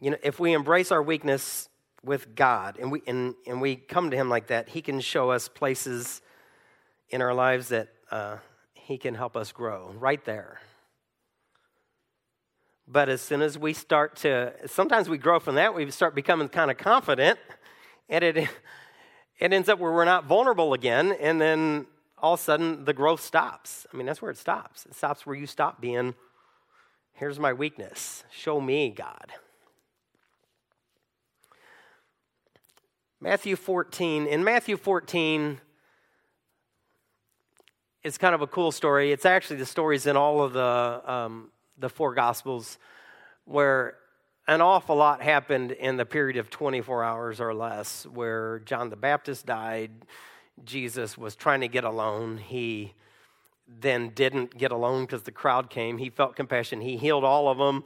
You 0.00 0.10
know, 0.10 0.16
if 0.22 0.38
we 0.38 0.52
embrace 0.52 0.92
our 0.92 1.02
weakness, 1.02 1.69
with 2.04 2.34
God 2.34 2.78
and 2.80 2.90
we, 2.90 3.02
and, 3.06 3.34
and 3.46 3.60
we 3.60 3.76
come 3.76 4.10
to 4.10 4.16
Him 4.16 4.28
like 4.28 4.48
that, 4.48 4.68
He 4.68 4.82
can 4.82 5.00
show 5.00 5.30
us 5.30 5.48
places 5.48 6.22
in 7.10 7.22
our 7.22 7.34
lives 7.34 7.68
that 7.68 7.88
uh, 8.10 8.36
He 8.74 8.98
can 8.98 9.14
help 9.14 9.36
us 9.36 9.52
grow 9.52 9.92
right 9.98 10.24
there. 10.24 10.60
But 12.86 13.08
as 13.08 13.20
soon 13.20 13.40
as 13.40 13.56
we 13.56 13.72
start 13.72 14.16
to, 14.16 14.52
sometimes 14.66 15.08
we 15.08 15.16
grow 15.16 15.38
from 15.38 15.54
that, 15.54 15.74
we 15.74 15.88
start 15.92 16.14
becoming 16.14 16.48
kind 16.48 16.70
of 16.72 16.76
confident, 16.76 17.38
and 18.08 18.24
it, 18.24 18.36
it 19.38 19.52
ends 19.52 19.68
up 19.68 19.78
where 19.78 19.92
we're 19.92 20.04
not 20.04 20.24
vulnerable 20.24 20.74
again, 20.74 21.12
and 21.20 21.40
then 21.40 21.86
all 22.18 22.34
of 22.34 22.40
a 22.40 22.42
sudden 22.42 22.84
the 22.84 22.92
growth 22.92 23.20
stops. 23.20 23.86
I 23.92 23.96
mean, 23.96 24.06
that's 24.06 24.20
where 24.20 24.30
it 24.30 24.38
stops. 24.38 24.86
It 24.86 24.94
stops 24.94 25.24
where 25.24 25.36
you 25.36 25.46
stop 25.46 25.80
being, 25.80 26.14
here's 27.12 27.38
my 27.38 27.52
weakness, 27.52 28.24
show 28.32 28.60
me, 28.60 28.90
God. 28.90 29.32
Matthew 33.22 33.54
14. 33.54 34.26
In 34.26 34.44
Matthew 34.44 34.78
14, 34.78 35.60
it's 38.02 38.16
kind 38.16 38.34
of 38.34 38.40
a 38.40 38.46
cool 38.46 38.72
story. 38.72 39.12
It's 39.12 39.26
actually 39.26 39.56
the 39.56 39.66
stories 39.66 40.06
in 40.06 40.16
all 40.16 40.42
of 40.42 40.54
the, 40.54 41.02
um, 41.04 41.50
the 41.76 41.90
four 41.90 42.14
Gospels 42.14 42.78
where 43.44 43.96
an 44.48 44.62
awful 44.62 44.96
lot 44.96 45.20
happened 45.20 45.72
in 45.72 45.98
the 45.98 46.06
period 46.06 46.38
of 46.38 46.48
24 46.48 47.04
hours 47.04 47.42
or 47.42 47.52
less, 47.52 48.06
where 48.06 48.60
John 48.60 48.88
the 48.88 48.96
Baptist 48.96 49.44
died. 49.44 49.90
Jesus 50.64 51.18
was 51.18 51.36
trying 51.36 51.60
to 51.60 51.68
get 51.68 51.84
alone. 51.84 52.38
He 52.38 52.94
then 53.68 54.12
didn't 54.14 54.56
get 54.56 54.72
alone 54.72 55.04
because 55.04 55.24
the 55.24 55.30
crowd 55.30 55.68
came. 55.68 55.98
He 55.98 56.08
felt 56.08 56.36
compassion. 56.36 56.80
He 56.80 56.96
healed 56.96 57.24
all 57.24 57.50
of 57.50 57.58
them 57.58 57.84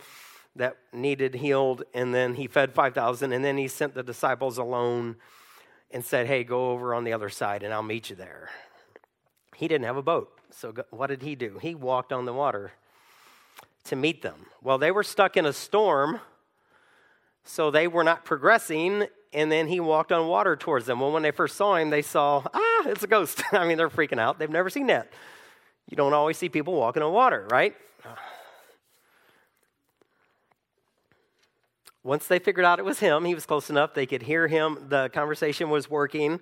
that 0.56 0.76
needed 0.92 1.34
healed, 1.34 1.82
and 1.94 2.14
then 2.14 2.34
he 2.34 2.46
fed 2.46 2.73
5,000, 2.73 3.32
and 3.32 3.44
then 3.44 3.56
he 3.56 3.68
sent 3.68 3.94
the 3.94 4.02
disciples 4.02 4.58
alone 4.58 5.16
and 5.90 6.04
said, 6.04 6.26
Hey, 6.26 6.44
go 6.44 6.70
over 6.70 6.94
on 6.94 7.04
the 7.04 7.12
other 7.12 7.28
side, 7.28 7.62
and 7.62 7.73
I'll 7.73 7.82
meet 7.82 8.11
you 8.11 8.16
there. 8.16 8.50
He 9.56 9.68
didn't 9.68 9.87
have 9.87 9.96
a 9.96 10.02
boat, 10.02 10.38
so 10.50 10.73
what 10.90 11.08
did 11.08 11.23
he 11.23 11.34
do? 11.34 11.58
He 11.61 11.75
walked 11.75 12.12
on 12.12 12.25
the 12.25 12.32
water 12.32 12.73
to 13.84 13.96
meet 13.96 14.23
them. 14.23 14.46
Well, 14.62 14.78
they 14.78 14.90
were 14.90 15.02
stuck 15.02 15.37
in 15.37 15.46
a 15.46 15.52
storm, 15.52 16.20
so 17.44 17.70
they 17.70 17.87
were 17.87 18.04
not 18.04 18.25
progressing, 18.25 19.06
and 19.32 19.50
then 19.50 19.68
he 19.68 19.80
walked 19.80 20.12
on 20.12 20.28
water 20.28 20.56
towards 20.56 20.87
them. 20.87 21.00
Well, 21.00 21.12
when 21.12 21.23
they 21.23 21.30
first 21.30 21.56
saw 21.56 21.76
him, 21.76 21.90
they 21.90 22.02
saw, 22.02 22.42
ah, 22.52 22.88
it's 22.88 23.02
a 23.02 23.08
ghost. 23.08 23.42
I 23.52 23.66
mean, 23.66 23.76
they're 23.76 23.90
freaking 23.90 24.18
out. 24.18 24.38
They've 24.38 24.49
never 24.49 24.70
seen 24.70 24.87
that. 24.87 25.12
You 25.90 25.96
don't 25.96 26.14
always 26.14 26.38
see 26.38 26.49
people 26.49 26.75
walking 26.75 27.02
on 27.02 27.12
water, 27.12 27.46
right? 27.50 27.75
Once 32.04 32.26
they 32.26 32.38
figured 32.38 32.64
out 32.64 32.78
it 32.78 32.84
was 32.84 33.00
him, 33.00 33.25
he 33.25 33.34
was 33.34 33.46
close 33.46 33.70
enough, 33.70 33.94
they 33.94 34.06
could 34.06 34.23
hear 34.23 34.46
him, 34.46 34.78
the 34.88 35.08
conversation 35.14 35.70
was 35.70 35.90
working. 35.90 36.38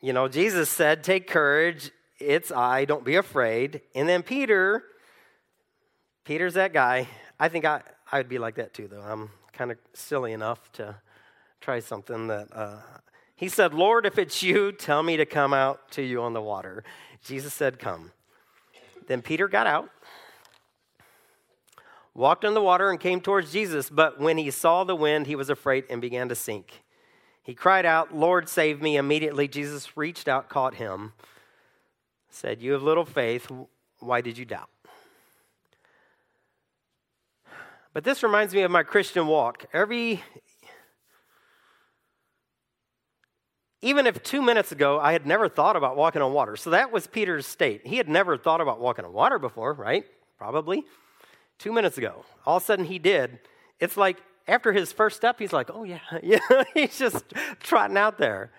You 0.00 0.12
know, 0.12 0.26
Jesus 0.26 0.68
said, 0.70 1.04
Take 1.04 1.28
courage, 1.28 1.90
it's 2.18 2.50
I, 2.50 2.86
don't 2.86 3.04
be 3.04 3.16
afraid. 3.16 3.82
And 3.94 4.08
then 4.08 4.22
Peter, 4.22 4.82
Peter's 6.24 6.54
that 6.54 6.72
guy. 6.72 7.08
I 7.38 7.48
think 7.48 7.64
I, 7.64 7.82
I 8.10 8.18
would 8.18 8.28
be 8.28 8.38
like 8.38 8.54
that 8.56 8.72
too, 8.72 8.88
though. 8.88 9.02
I'm 9.02 9.30
kind 9.52 9.70
of 9.70 9.78
silly 9.92 10.32
enough 10.32 10.72
to 10.72 10.96
try 11.60 11.80
something 11.80 12.26
that. 12.28 12.48
Uh, 12.52 12.78
he 13.36 13.48
said, 13.48 13.74
Lord, 13.74 14.06
if 14.06 14.16
it's 14.16 14.42
you, 14.42 14.72
tell 14.72 15.02
me 15.02 15.16
to 15.16 15.26
come 15.26 15.52
out 15.52 15.90
to 15.92 16.02
you 16.02 16.22
on 16.22 16.32
the 16.32 16.40
water. 16.40 16.84
Jesus 17.24 17.52
said, 17.52 17.78
Come. 17.78 18.12
Then 19.06 19.22
Peter 19.22 19.48
got 19.48 19.66
out 19.66 19.90
walked 22.14 22.44
on 22.44 22.54
the 22.54 22.62
water 22.62 22.90
and 22.90 23.00
came 23.00 23.20
towards 23.20 23.52
Jesus, 23.52 23.90
but 23.90 24.20
when 24.20 24.38
he 24.38 24.50
saw 24.50 24.84
the 24.84 24.96
wind, 24.96 25.26
he 25.26 25.36
was 25.36 25.50
afraid 25.50 25.84
and 25.90 26.00
began 26.00 26.28
to 26.28 26.34
sink. 26.34 26.82
He 27.42 27.54
cried 27.54 27.84
out, 27.84 28.14
Lord, 28.14 28.48
save 28.48 28.80
me. 28.80 28.96
Immediately, 28.96 29.48
Jesus 29.48 29.96
reached 29.96 30.28
out, 30.28 30.48
caught 30.48 30.76
him, 30.76 31.12
said, 32.30 32.62
You 32.62 32.72
have 32.72 32.82
little 32.82 33.04
faith. 33.04 33.50
Why 34.00 34.20
did 34.20 34.38
you 34.38 34.44
doubt? 34.44 34.70
But 37.92 38.02
this 38.02 38.22
reminds 38.22 38.52
me 38.54 38.62
of 38.62 38.70
my 38.70 38.82
Christian 38.82 39.26
walk. 39.26 39.66
Every 39.72 40.22
even 43.82 44.06
if 44.06 44.22
two 44.22 44.40
minutes 44.40 44.72
ago 44.72 44.98
I 44.98 45.12
had 45.12 45.26
never 45.26 45.48
thought 45.48 45.76
about 45.76 45.96
walking 45.96 46.22
on 46.22 46.32
water. 46.32 46.56
So 46.56 46.70
that 46.70 46.90
was 46.90 47.06
Peter's 47.06 47.46
state. 47.46 47.86
He 47.86 47.98
had 47.98 48.08
never 48.08 48.36
thought 48.36 48.60
about 48.60 48.80
walking 48.80 49.04
on 49.04 49.12
water 49.12 49.38
before, 49.38 49.74
right? 49.74 50.04
Probably. 50.38 50.84
Two 51.58 51.72
minutes 51.72 51.98
ago. 51.98 52.24
All 52.46 52.56
of 52.56 52.62
a 52.62 52.66
sudden 52.66 52.84
he 52.84 52.98
did. 52.98 53.38
It's 53.80 53.96
like 53.96 54.18
after 54.46 54.72
his 54.72 54.92
first 54.92 55.16
step, 55.16 55.38
he's 55.38 55.52
like, 55.52 55.70
oh, 55.72 55.84
yeah. 55.84 56.00
yeah. 56.22 56.38
he's 56.74 56.98
just 56.98 57.24
trotting 57.60 57.96
out 57.96 58.18
there, 58.18 58.52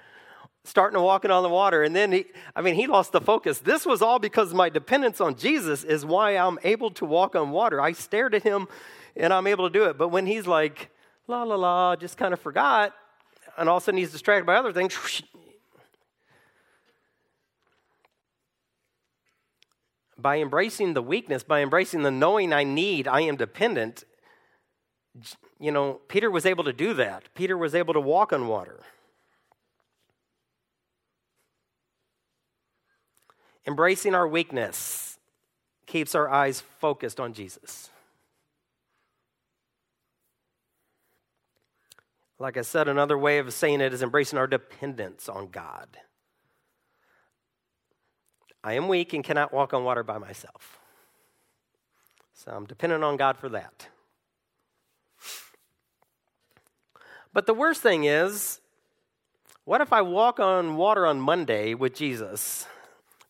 starting 0.63 0.97
to 0.97 1.01
walking 1.01 1.31
on 1.31 1.43
the 1.43 1.49
water. 1.49 1.83
And 1.83 1.95
then 1.95 2.11
he, 2.11 2.25
I 2.55 2.61
mean, 2.61 2.75
he 2.75 2.87
lost 2.87 3.11
the 3.11 3.21
focus. 3.21 3.59
This 3.59 3.85
was 3.85 4.01
all 4.01 4.19
because 4.19 4.53
my 4.53 4.69
dependence 4.69 5.21
on 5.21 5.35
Jesus 5.35 5.83
is 5.83 6.05
why 6.05 6.31
I'm 6.31 6.57
able 6.63 6.91
to 6.91 7.05
walk 7.05 7.35
on 7.35 7.51
water. 7.51 7.79
I 7.79 7.91
stared 7.91 8.33
at 8.33 8.43
him 8.43 8.67
and 9.15 9.31
I'm 9.31 9.47
able 9.47 9.69
to 9.69 9.73
do 9.73 9.85
it. 9.85 9.97
But 9.97 10.09
when 10.09 10.25
he's 10.25 10.47
like, 10.47 10.89
la, 11.27 11.43
la, 11.43 11.55
la, 11.55 11.95
just 11.95 12.17
kind 12.17 12.33
of 12.33 12.39
forgot, 12.39 12.93
and 13.57 13.69
all 13.69 13.77
of 13.77 13.83
a 13.83 13.85
sudden 13.85 13.97
he's 13.97 14.11
distracted 14.11 14.45
by 14.45 14.55
other 14.55 14.73
things. 14.73 15.21
By 20.17 20.39
embracing 20.39 20.93
the 20.93 21.01
weakness, 21.01 21.43
by 21.43 21.61
embracing 21.61 22.03
the 22.03 22.11
knowing 22.11 22.53
I 22.53 22.63
need, 22.63 23.07
I 23.07 23.21
am 23.21 23.35
dependent, 23.35 24.05
you 25.59 25.71
know, 25.71 26.01
Peter 26.07 26.29
was 26.29 26.45
able 26.45 26.63
to 26.63 26.73
do 26.73 26.93
that. 26.93 27.23
Peter 27.35 27.57
was 27.57 27.75
able 27.75 27.93
to 27.93 27.99
walk 27.99 28.33
on 28.33 28.47
water. 28.47 28.81
Embracing 33.67 34.13
our 34.13 34.27
weakness 34.27 35.17
keeps 35.85 36.15
our 36.15 36.29
eyes 36.29 36.61
focused 36.61 37.19
on 37.19 37.33
Jesus. 37.33 37.89
Like 42.37 42.57
I 42.57 42.61
said, 42.61 42.87
another 42.87 43.17
way 43.17 43.37
of 43.37 43.53
saying 43.53 43.81
it 43.81 43.93
is 43.93 44.03
embracing 44.03 44.37
our 44.37 44.47
dependence 44.47 45.29
on 45.29 45.47
God. 45.47 45.97
I 48.65 48.73
am 48.73 48.87
weak 48.87 49.13
and 49.13 49.23
cannot 49.23 49.53
walk 49.53 49.75
on 49.75 49.83
water 49.83 50.01
by 50.01 50.17
myself. 50.17 50.79
So 52.33 52.51
I'm 52.51 52.65
dependent 52.65 53.03
on 53.03 53.15
God 53.15 53.37
for 53.37 53.47
that. 53.49 53.89
But 57.31 57.45
the 57.45 57.53
worst 57.53 57.83
thing 57.83 58.05
is, 58.05 58.59
what 59.65 59.81
if 59.81 59.93
I 59.93 60.01
walk 60.01 60.39
on 60.39 60.77
water 60.77 61.05
on 61.05 61.21
Monday 61.21 61.75
with 61.75 61.93
Jesus? 61.93 62.65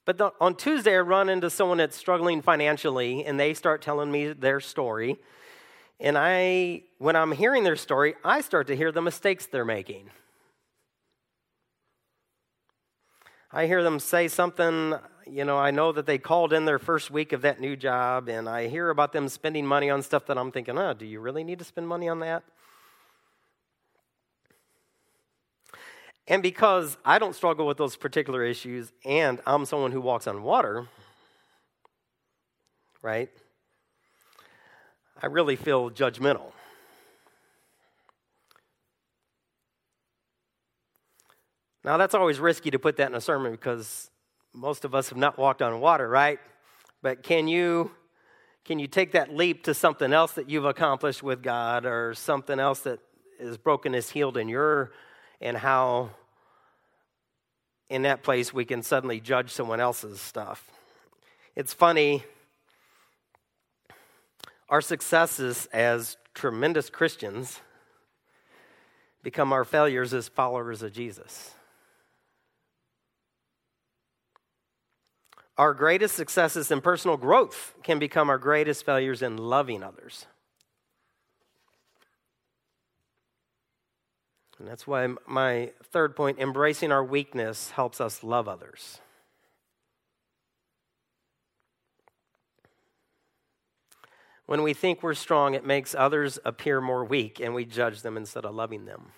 But 0.06 0.18
the, 0.18 0.32
on 0.40 0.56
Tuesday, 0.56 0.96
I 0.96 1.00
run 1.00 1.28
into 1.28 1.50
someone 1.50 1.80
that's 1.80 1.98
struggling 1.98 2.42
financially 2.42 3.26
and 3.26 3.38
they 3.38 3.54
start 3.54 3.82
telling 3.82 4.10
me 4.10 4.32
their 4.32 4.62
story. 4.62 5.18
And 6.00 6.18
I, 6.18 6.84
when 6.98 7.18
I'm 7.18 7.34
hearing 7.34 7.66
their 7.66 7.76
story, 7.76 8.16
I 8.24 8.40
start 8.40 8.68
to 8.68 8.76
hear 8.76 8.94
the 8.94 9.02
mistakes 9.02 9.48
they're 9.48 9.66
making. 9.66 10.12
I 13.52 13.68
hear 13.68 13.84
them 13.84 14.00
say 14.00 14.28
something, 14.28 14.96
you 15.28 15.44
know, 15.44 15.58
I 15.58 15.72
know 15.72 15.92
that 15.92 16.06
they 16.06 16.18
called 16.18 16.54
in 16.54 16.66
their 16.66 16.80
first 16.80 17.10
week 17.10 17.34
of 17.34 17.42
that 17.42 17.60
new 17.60 17.76
job, 17.76 18.30
and 18.30 18.48
I 18.48 18.68
hear 18.68 18.90
about 18.90 19.12
them 19.12 19.28
spending 19.28 19.66
money 19.66 19.90
on 19.90 20.02
stuff 20.02 20.28
that 20.28 20.38
I'm 20.38 20.52
thinking, 20.52 20.78
oh, 20.78 20.94
do 20.94 21.06
you 21.06 21.20
really 21.20 21.44
need 21.44 21.60
to 21.60 21.66
spend 21.66 21.88
money 21.88 22.08
on 22.08 22.20
that? 22.20 22.44
And 26.28 26.42
because 26.42 26.98
I 27.06 27.20
don't 27.20 27.36
struggle 27.36 27.68
with 27.68 27.78
those 27.78 27.96
particular 27.96 28.44
issues, 28.44 28.92
and 29.04 29.40
I'm 29.46 29.66
someone 29.66 29.92
who 29.92 30.02
walks 30.02 30.28
on 30.28 30.44
water, 30.44 30.88
right? 33.02 33.30
I 35.22 35.28
really 35.28 35.56
feel 35.56 35.92
judgmental. 35.92 36.52
Now, 41.84 41.98
that's 41.98 42.16
always 42.16 42.40
risky 42.40 42.72
to 42.72 42.80
put 42.80 42.98
that 42.98 43.10
in 43.10 43.16
a 43.16 43.22
sermon 43.22 43.52
because 43.52 44.10
most 44.56 44.86
of 44.86 44.96
us 44.96 45.10
have 45.10 45.18
not 45.18 45.38
walked 45.38 45.62
on 45.62 45.80
water, 45.80 46.08
right? 46.08 46.40
But 47.02 47.24
can 47.24 47.48
you 47.48 47.92
can 48.64 48.80
you 48.80 48.88
take 48.88 49.12
that 49.12 49.32
leap 49.32 49.66
to 49.66 49.76
something 49.76 50.12
else 50.12 50.32
that 50.34 50.50
you've 50.50 50.66
accomplished 50.66 51.22
with 51.22 51.44
God 51.44 51.86
or 51.86 52.16
something 52.16 52.60
else 52.60 52.80
that 52.82 53.00
is 53.40 53.58
broken 53.58 53.94
is 53.94 54.10
healed 54.10 54.38
in 54.38 54.50
your 54.50 54.92
and 55.40 55.56
how 55.56 56.10
in 57.90 58.02
that 58.04 58.24
place 58.24 58.52
we 58.52 58.66
can 58.66 58.82
suddenly 58.82 59.20
judge 59.20 59.52
someone 59.52 59.80
else's 59.80 60.20
stuff. 60.20 60.68
It's 61.56 61.74
funny 61.74 62.24
our 64.68 64.82
successes 64.82 65.68
as 65.72 66.18
tremendous 66.34 66.90
Christians 66.90 67.60
become 69.22 69.54
our 69.54 69.64
failures 69.64 70.12
as 70.12 70.28
followers 70.28 70.82
of 70.82 70.92
Jesus. 70.92 71.54
Our 75.58 75.74
greatest 75.74 76.16
successes 76.16 76.70
in 76.70 76.82
personal 76.82 77.16
growth 77.16 77.76
can 77.82 77.98
become 77.98 78.30
our 78.30 78.38
greatest 78.38 78.86
failures 78.86 79.22
in 79.22 79.38
loving 79.38 79.84
others. 79.84 80.26
And 84.60 84.68
that's 84.68 84.88
why 84.88 85.08
my 85.28 85.72
third 85.84 86.16
point 86.16 86.40
embracing 86.40 86.92
our 86.92 87.04
weakness 87.04 87.72
helps 87.72 88.00
us 88.02 88.24
love 88.24 88.48
others. 88.48 89.00
When 94.46 94.62
we 94.62 94.74
think 94.74 95.02
we're 95.02 95.16
strong, 95.16 95.56
it 95.56 95.66
makes 95.66 95.96
others 95.96 96.38
appear 96.46 96.80
more 96.80 97.04
weak 97.04 97.40
and 97.40 97.56
we 97.56 97.66
judge 97.66 98.02
them 98.02 98.16
instead 98.16 98.46
of 98.46 98.54
loving 98.54 98.86
them. 98.86 99.12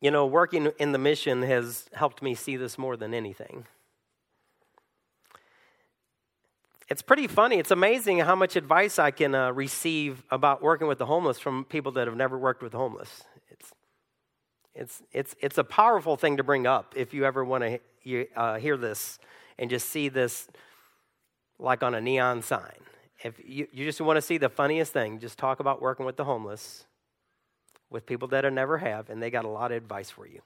You 0.00 0.10
know, 0.10 0.26
working 0.26 0.72
in 0.78 0.92
the 0.92 0.98
mission 0.98 1.42
has 1.42 1.88
helped 1.92 2.22
me 2.22 2.34
see 2.34 2.56
this 2.56 2.78
more 2.78 2.96
than 2.96 3.14
anything. 3.14 3.66
It's 6.92 7.00
pretty 7.00 7.26
funny. 7.26 7.56
It's 7.56 7.70
amazing 7.70 8.18
how 8.18 8.36
much 8.36 8.54
advice 8.54 8.98
I 8.98 9.12
can 9.12 9.34
uh, 9.34 9.50
receive 9.50 10.22
about 10.30 10.60
working 10.60 10.86
with 10.86 10.98
the 10.98 11.06
homeless 11.06 11.38
from 11.38 11.64
people 11.64 11.90
that 11.92 12.06
have 12.06 12.18
never 12.18 12.36
worked 12.36 12.62
with 12.62 12.72
the 12.72 12.76
homeless. 12.78 13.24
It's, 13.48 13.72
it's, 14.74 15.02
it's, 15.10 15.36
it's 15.40 15.56
a 15.56 15.64
powerful 15.64 16.18
thing 16.18 16.36
to 16.36 16.42
bring 16.42 16.66
up 16.66 16.92
if 16.94 17.14
you 17.14 17.24
ever 17.24 17.46
want 17.46 17.80
to 18.04 18.26
uh, 18.36 18.58
hear 18.58 18.76
this 18.76 19.18
and 19.58 19.70
just 19.70 19.88
see 19.88 20.10
this 20.10 20.48
like 21.58 21.82
on 21.82 21.94
a 21.94 22.00
neon 22.02 22.42
sign. 22.42 22.76
If 23.24 23.40
you, 23.42 23.68
you 23.72 23.86
just 23.86 24.02
want 24.02 24.18
to 24.18 24.22
see 24.22 24.36
the 24.36 24.50
funniest 24.50 24.92
thing, 24.92 25.18
just 25.18 25.38
talk 25.38 25.60
about 25.60 25.80
working 25.80 26.04
with 26.04 26.18
the 26.18 26.24
homeless, 26.24 26.84
with 27.88 28.04
people 28.04 28.28
that 28.28 28.44
I 28.44 28.50
never 28.50 28.76
have, 28.76 29.08
and 29.08 29.22
they 29.22 29.30
got 29.30 29.46
a 29.46 29.48
lot 29.48 29.72
of 29.72 29.78
advice 29.78 30.10
for 30.10 30.26
you 30.26 30.42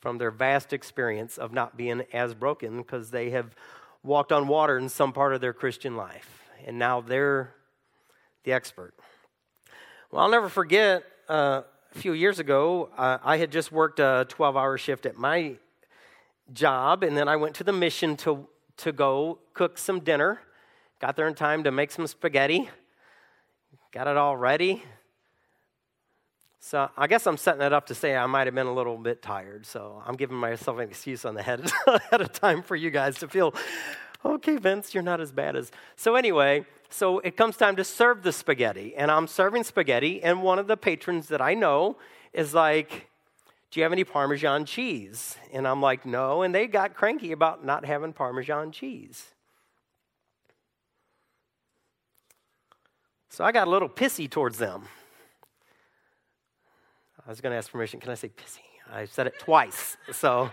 from 0.00 0.18
their 0.18 0.30
vast 0.30 0.72
experience 0.72 1.38
of 1.38 1.52
not 1.52 1.76
being 1.76 2.02
as 2.12 2.34
broken 2.34 2.76
because 2.76 3.10
they 3.10 3.30
have 3.30 3.54
walked 4.02 4.32
on 4.32 4.48
water 4.48 4.78
in 4.78 4.88
some 4.88 5.12
part 5.12 5.34
of 5.34 5.40
their 5.40 5.52
Christian 5.52 5.96
life, 5.96 6.44
and 6.66 6.78
now 6.78 7.00
they're 7.00 7.54
the 8.44 8.52
expert. 8.52 8.94
Well, 10.10 10.22
I'll 10.22 10.30
never 10.30 10.48
forget 10.48 11.04
uh, 11.28 11.62
a 11.94 11.98
few 11.98 12.12
years 12.12 12.38
ago, 12.38 12.90
uh, 12.96 13.18
I 13.22 13.38
had 13.38 13.50
just 13.50 13.72
worked 13.72 14.00
a 14.00 14.26
12 14.28 14.56
hour 14.56 14.78
shift 14.78 15.06
at 15.06 15.16
my 15.16 15.56
job, 16.52 17.02
and 17.02 17.16
then 17.16 17.28
I 17.28 17.36
went 17.36 17.54
to 17.56 17.64
the 17.64 17.72
mission 17.72 18.16
to 18.18 18.46
to 18.78 18.92
go 18.92 19.40
cook 19.54 19.76
some 19.76 20.00
dinner. 20.00 20.40
Got 21.00 21.16
there 21.16 21.26
in 21.26 21.34
time 21.34 21.64
to 21.64 21.70
make 21.70 21.90
some 21.90 22.06
spaghetti. 22.06 22.70
Got 23.92 24.06
it 24.06 24.16
all 24.16 24.36
ready. 24.36 24.82
So 26.68 26.90
I 26.98 27.06
guess 27.06 27.26
I'm 27.26 27.38
setting 27.38 27.62
it 27.62 27.72
up 27.72 27.86
to 27.86 27.94
say 27.94 28.14
I 28.14 28.26
might 28.26 28.46
have 28.46 28.54
been 28.54 28.66
a 28.66 28.74
little 28.74 28.98
bit 28.98 29.22
tired. 29.22 29.64
So 29.64 30.02
I'm 30.06 30.16
giving 30.16 30.36
myself 30.36 30.76
an 30.76 30.90
excuse 30.90 31.24
on 31.24 31.34
the 31.34 31.42
head 31.42 31.60
ahead 31.86 32.20
of 32.20 32.30
time 32.30 32.62
for 32.62 32.76
you 32.76 32.90
guys 32.90 33.16
to 33.20 33.26
feel, 33.26 33.54
okay, 34.22 34.58
Vince, 34.58 34.92
you're 34.92 35.02
not 35.02 35.18
as 35.18 35.32
bad 35.32 35.56
as. 35.56 35.72
So 35.96 36.14
anyway, 36.14 36.66
so 36.90 37.20
it 37.20 37.38
comes 37.38 37.56
time 37.56 37.76
to 37.76 37.84
serve 37.84 38.22
the 38.22 38.32
spaghetti, 38.32 38.94
and 38.94 39.10
I'm 39.10 39.26
serving 39.26 39.64
spaghetti, 39.64 40.22
and 40.22 40.42
one 40.42 40.58
of 40.58 40.66
the 40.66 40.76
patrons 40.76 41.28
that 41.28 41.40
I 41.40 41.54
know 41.54 41.96
is 42.34 42.52
like, 42.52 43.08
do 43.70 43.80
you 43.80 43.84
have 43.84 43.92
any 43.92 44.04
Parmesan 44.04 44.66
cheese? 44.66 45.38
And 45.54 45.66
I'm 45.66 45.80
like, 45.80 46.04
No. 46.04 46.42
And 46.42 46.54
they 46.54 46.66
got 46.66 46.94
cranky 46.94 47.32
about 47.32 47.64
not 47.64 47.86
having 47.86 48.12
Parmesan 48.12 48.72
cheese. 48.72 49.24
So 53.30 53.42
I 53.42 53.52
got 53.52 53.68
a 53.68 53.70
little 53.70 53.88
pissy 53.88 54.30
towards 54.30 54.58
them. 54.58 54.82
I 57.28 57.30
was 57.30 57.42
going 57.42 57.50
to 57.50 57.58
ask 57.58 57.70
permission. 57.70 58.00
Can 58.00 58.10
I 58.10 58.14
say 58.14 58.30
pissy? 58.30 58.60
I 58.90 59.04
said 59.04 59.26
it 59.26 59.38
twice. 59.38 59.98
So, 60.12 60.48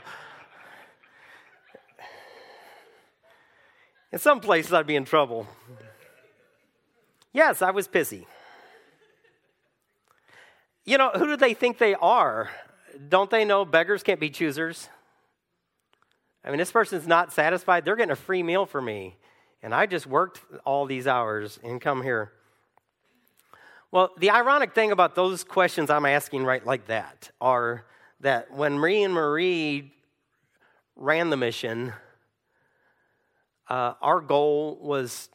in 4.12 4.20
some 4.20 4.42
places, 4.42 4.74
I'd 4.74 4.86
be 4.86 4.98
in 4.98 5.06
trouble. 5.06 5.48
Yes, 7.32 7.62
I 7.62 7.72
was 7.72 7.88
pissy. 7.88 8.26
You 10.84 10.98
know, 10.98 11.12
who 11.12 11.28
do 11.28 11.38
they 11.38 11.54
think 11.54 11.78
they 11.78 11.96
are? 11.96 12.50
don't 13.10 13.30
they 13.30 13.46
know 13.46 13.64
beggars 13.64 14.04
can't 14.04 14.20
be 14.20 14.30
choosers? 14.30 14.90
I 16.44 16.50
mean, 16.50 16.58
this 16.58 16.74
person's 16.74 17.08
not 17.08 17.32
satisfied. 17.32 17.86
They're 17.86 17.96
getting 17.96 18.12
a 18.12 18.18
free 18.18 18.44
meal 18.44 18.66
for 18.66 18.82
me. 18.82 19.16
And 19.64 19.74
I 19.74 19.86
just 19.86 20.08
worked 20.08 20.42
all 20.66 20.86
these 20.86 21.08
hours 21.08 21.58
and 21.64 21.80
come 21.80 22.04
here. 22.04 22.34
Well, 23.92 24.12
the 24.18 24.32
ironic 24.32 24.74
thing 24.74 24.92
about 24.92 25.16
those 25.16 25.44
questions 25.44 25.90
I'm 25.90 26.06
asking 26.06 26.44
right 26.44 26.66
like 26.66 26.88
that 26.88 27.32
are 27.40 27.86
that 28.20 28.52
when 28.52 28.80
Marie 28.80 29.04
and 29.04 29.14
Marie 29.14 29.94
ran 30.96 31.30
the 31.30 31.38
mission, 31.38 31.94
uh, 33.70 33.94
our 34.02 34.22
goal 34.22 34.80
was 34.82 35.30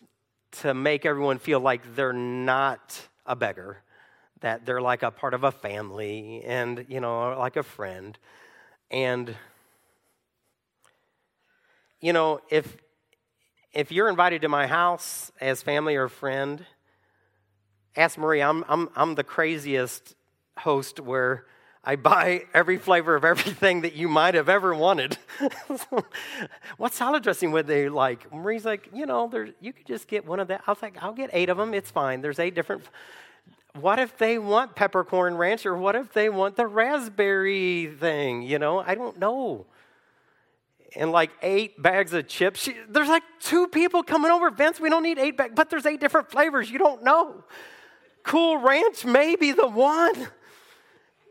to 0.53 0.75
make 0.75 1.07
everyone 1.07 1.39
feel 1.39 1.61
like 1.61 1.95
they're 1.95 2.13
not 2.13 3.09
a 3.25 3.37
beggar, 3.37 3.83
that 4.41 4.67
they're 4.67 4.81
like 4.81 5.03
a 5.03 5.11
part 5.11 5.33
of 5.33 5.45
a 5.45 5.53
family 5.53 6.43
and, 6.45 6.85
you 6.89 7.01
know, 7.01 7.39
like 7.39 7.57
a 7.57 7.63
friend. 7.63 8.19
And, 8.91 9.35
you 12.01 12.13
know, 12.13 12.41
if, 12.51 12.77
if 13.73 13.93
you're 13.93 14.09
invited 14.09 14.43
to 14.43 14.49
my 14.49 14.67
house 14.67 15.31
as 15.41 15.63
family 15.63 15.95
or 15.95 16.09
friend, 16.09 16.67
ask 17.96 18.18
Marie, 18.18 18.42
I'm, 18.42 18.64
I'm, 18.68 18.88
I'm 18.96 19.14
the 19.14 19.24
craziest 19.24 20.14
host 20.57 21.00
where 21.00 21.46
I 21.83 21.96
buy 21.96 22.44
every 22.53 22.76
flavor 22.76 23.14
of 23.14 23.24
everything 23.24 23.83
that 23.83 23.94
you 23.94 24.09
might 24.09 24.35
have 24.35 24.48
ever 24.48 24.74
wanted. 24.74 25.16
what 26.76 26.92
salad 26.92 27.22
dressing 27.22 27.53
would 27.53 27.66
they 27.66 27.88
like? 27.88 28.33
Marie's 28.33 28.64
like, 28.64 28.90
you 28.92 29.07
know, 29.07 29.29
there, 29.29 29.48
you 29.61 29.72
could 29.72 29.87
just 29.87 30.07
get 30.07 30.26
one 30.26 30.40
of 30.40 30.48
that. 30.48 30.62
I 30.66 30.70
was 30.70 30.83
like, 30.83 31.03
I'll 31.03 31.14
get 31.14 31.31
eight 31.33 31.48
of 31.48 31.57
them. 31.57 31.72
It's 31.72 31.90
fine. 31.90 32.20
There's 32.20 32.38
eight 32.38 32.55
different. 32.55 32.83
What 33.81 33.98
if 33.98 34.18
they 34.18 34.38
want 34.38 34.74
peppercorn 34.74 35.37
ranch 35.37 35.64
or 35.64 35.76
what 35.76 35.94
if 35.94 36.12
they 36.12 36.29
want 36.29 36.57
the 36.57 36.66
raspberry 36.66 37.87
thing? 37.98 38.42
You 38.42 38.59
know, 38.59 38.81
I 38.81 38.94
don't 38.94 39.18
know. 39.18 39.64
And 40.96 41.12
like 41.12 41.31
eight 41.40 41.81
bags 41.81 42.12
of 42.12 42.26
chips. 42.29 42.61
She, 42.64 42.74
there's 42.88 43.09
like 43.09 43.22
two 43.38 43.68
people 43.68 44.03
coming 44.03 44.31
over. 44.31 44.50
Vince, 44.50 44.81
we 44.81 44.90
don't 44.90 45.05
need 45.05 45.18
eight 45.18 45.37
bags, 45.37 45.53
but 45.55 45.70
there's 45.70 45.87
eight 45.87 46.00
different 46.00 46.31
flavors. 46.31 46.68
You 46.68 46.79
don't 46.79 47.05
know. 47.05 47.44
Cool 48.23 48.59
Ranch 48.59 49.05
may 49.05 49.37
be 49.37 49.53
the 49.53 49.69
one 49.69 50.29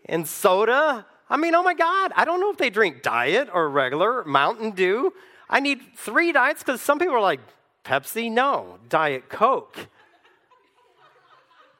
and 0.06 0.28
soda. 0.28 1.06
I 1.30 1.38
mean, 1.38 1.54
oh 1.54 1.64
my 1.64 1.76
God, 1.76 2.12
I 2.16 2.26
don't 2.26 2.40
know 2.40 2.50
if 2.50 2.58
they 2.58 2.70
drink 2.70 3.04
diet 3.04 3.50
or 3.54 3.70
regular, 3.70 4.24
Mountain 4.26 4.72
Dew. 4.72 5.14
I 5.50 5.60
need 5.60 5.82
three 5.96 6.32
diets 6.32 6.64
because 6.64 6.82
some 6.82 7.00
people 7.00 7.16
are 7.16 7.22
like, 7.22 7.40
Pepsi? 7.86 8.32
No, 8.32 8.78
Diet 8.90 9.30
Coke. 9.30 9.88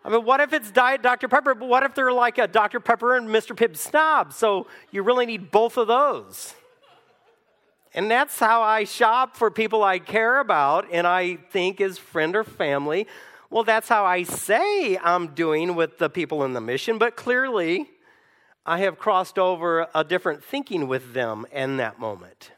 I 0.04 0.10
mean, 0.10 0.24
what 0.24 0.40
if 0.40 0.54
it's 0.54 0.72
Diet 0.72 1.02
Dr. 1.02 1.28
Pepper, 1.28 1.54
but 1.54 1.68
what 1.68 1.84
if 1.84 1.94
they're 1.94 2.14
like 2.14 2.38
a 2.38 2.48
Dr. 2.48 2.80
Pepper 2.80 3.16
and 3.16 3.28
Mr. 3.28 3.56
Pibb 3.56 3.76
snob? 3.76 4.34
So 4.34 4.68
you 4.92 5.04
really 5.04 5.26
need 5.26 5.52
both 5.52 5.78
of 5.78 5.88
those. 5.88 6.56
And 7.94 8.10
that's 8.10 8.40
how 8.40 8.62
I 8.62 8.86
shop 8.86 9.36
for 9.36 9.52
people 9.52 9.84
I 9.84 10.00
care 10.00 10.40
about 10.40 10.88
and 10.92 11.06
I 11.06 11.36
think 11.52 11.82
is 11.82 11.98
friend 11.98 12.36
or 12.36 12.44
family. 12.44 13.08
Well, 13.52 13.64
that's 13.64 13.90
how 13.90 14.06
I 14.06 14.24
say 14.24 14.96
I'm 14.98 15.30
doing 15.30 15.76
with 15.76 15.98
the 15.98 16.10
people 16.10 16.44
in 16.44 16.54
the 16.54 16.62
mission, 16.62 17.00
but 17.00 17.16
clearly 17.16 17.90
I 18.64 18.80
have 18.80 19.00
crossed 19.00 19.40
over 19.40 19.88
a 19.96 20.04
different 20.04 20.44
thinking 20.44 20.88
with 20.88 21.14
them 21.14 21.48
in 21.52 21.78
that 21.78 22.00
moment. 22.00 22.52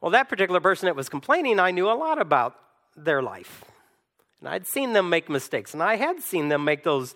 Well, 0.00 0.10
that 0.12 0.30
particular 0.30 0.60
person 0.60 0.86
that 0.86 0.96
was 0.96 1.10
complaining, 1.10 1.60
I 1.60 1.70
knew 1.70 1.90
a 1.90 1.92
lot 1.92 2.18
about 2.18 2.56
their 2.96 3.22
life. 3.22 3.62
And 4.40 4.48
I'd 4.48 4.66
seen 4.66 4.94
them 4.94 5.10
make 5.10 5.28
mistakes, 5.28 5.74
and 5.74 5.82
I 5.82 5.96
had 5.96 6.22
seen 6.22 6.48
them 6.48 6.64
make 6.64 6.82
those 6.82 7.14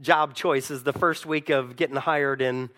job 0.00 0.34
choices 0.34 0.82
the 0.82 0.92
first 0.92 1.24
week 1.24 1.50
of 1.50 1.76
getting 1.76 1.96
hired 1.96 2.42
in. 2.42 2.70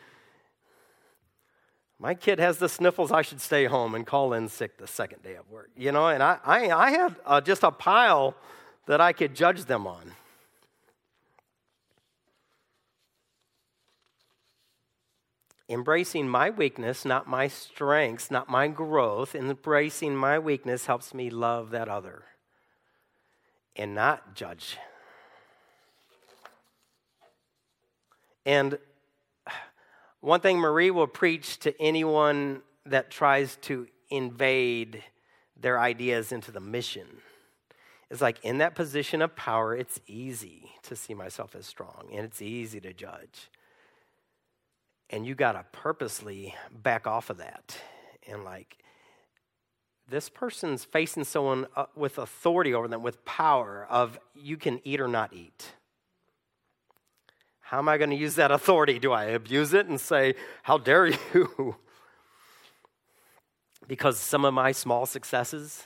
My 1.99 2.13
kid 2.15 2.39
has 2.39 2.59
the 2.59 2.69
sniffles, 2.69 3.11
I 3.11 3.23
should 3.23 3.41
stay 3.41 3.65
home 3.65 3.95
and 3.95 4.07
call 4.07 4.35
in 4.35 4.49
sick 4.49 4.77
the 4.77 4.87
second 4.87 5.23
day 5.23 5.37
of 5.37 5.49
work. 5.51 5.71
You 5.77 5.93
know, 5.93 6.09
and 6.09 6.23
I, 6.23 6.39
I, 6.45 6.71
I 6.71 6.91
had 6.91 7.17
uh, 7.25 7.41
just 7.41 7.63
a 7.63 7.71
pile 7.71 8.35
that 8.91 9.01
I 9.01 9.13
could 9.13 9.37
judge 9.37 9.67
them 9.67 9.87
on. 9.87 10.15
Embracing 15.69 16.29
my 16.29 16.51
weakness, 16.51 17.05
not 17.05 17.29
my 17.29 17.47
strengths, 17.47 18.33
not 18.33 18.49
my 18.49 18.67
growth, 18.67 19.37
embracing 19.37 20.17
my 20.17 20.41
weakness 20.41 20.87
helps 20.87 21.15
me 21.15 21.31
love 21.31 21.71
that 21.71 21.89
other 21.89 22.25
and 23.77 23.95
not 23.95 24.35
judge. 24.35 24.77
And 28.45 28.77
one 30.21 30.41
thing 30.41 30.59
Marie 30.59 30.91
will 30.91 31.07
preach 31.07 31.61
to 31.61 31.81
anyone 31.81 32.63
that 32.87 33.13
tries 33.13 33.55
to 33.63 33.87
invade 34.11 35.05
their 35.57 35.79
ideas 35.79 36.33
into 36.33 36.51
the 36.51 36.59
mission 36.59 37.07
is 38.11 38.21
like 38.21 38.45
in 38.45 38.59
that 38.59 38.75
position 38.75 39.23
of 39.23 39.37
power, 39.37 39.75
it's 39.75 40.01
easy 40.07 40.73
to 40.83 40.97
see 40.97 41.15
myself 41.15 41.55
as 41.55 41.67
strong 41.67 42.09
and 42.13 42.25
it's 42.25 42.43
easy 42.43 42.81
to 42.81 42.93
judge. 42.93 43.51
And 45.09 45.27
you 45.27 45.35
got 45.35 45.53
to 45.53 45.65
purposely 45.73 46.55
back 46.71 47.07
off 47.07 47.31
of 47.31 47.39
that. 47.39 47.77
And 48.29 48.45
like, 48.45 48.79
this 50.09 50.29
person's 50.29 50.85
facing 50.85 51.25
someone 51.25 51.67
uh, 51.77 51.87
with 51.95 52.19
authority 52.19 52.75
over 52.75 52.89
them, 52.89 53.03
with 53.03 53.25
power 53.25 53.87
of 53.89 54.19
you 54.35 54.57
can 54.57 54.81
eat 54.85 55.01
or 55.01 55.07
not 55.07 55.33
eat. 55.33 55.73
How 57.61 57.79
am 57.79 57.89
I 57.89 57.99
going 57.99 58.11
to 58.11 58.17
use 58.17 58.35
that 58.35 58.51
authority? 58.51 58.99
Do 58.99 59.13
I 59.13 59.27
abuse 59.27 59.73
it 59.73 59.87
and 59.87 60.01
say, 60.01 60.35
How 60.65 60.79
dare 60.79 61.07
you? 61.07 61.77
because 63.87 64.19
some 64.19 64.45
of 64.45 64.53
my 64.53 64.73
small 64.73 65.07
successes, 65.07 65.85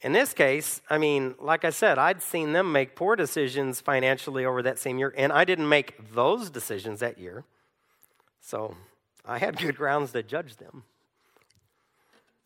In 0.00 0.12
this 0.12 0.32
case, 0.32 0.80
I 0.88 0.98
mean, 0.98 1.34
like 1.40 1.64
I 1.64 1.70
said, 1.70 1.98
I'd 1.98 2.22
seen 2.22 2.52
them 2.52 2.70
make 2.70 2.94
poor 2.94 3.16
decisions 3.16 3.80
financially 3.80 4.44
over 4.44 4.62
that 4.62 4.78
same 4.78 4.98
year, 4.98 5.12
and 5.16 5.32
I 5.32 5.44
didn't 5.44 5.68
make 5.68 6.12
those 6.14 6.50
decisions 6.50 7.00
that 7.00 7.18
year. 7.18 7.44
So 8.40 8.76
I 9.26 9.38
had 9.38 9.58
good 9.58 9.76
grounds 9.76 10.12
to 10.12 10.22
judge 10.22 10.56
them. 10.56 10.84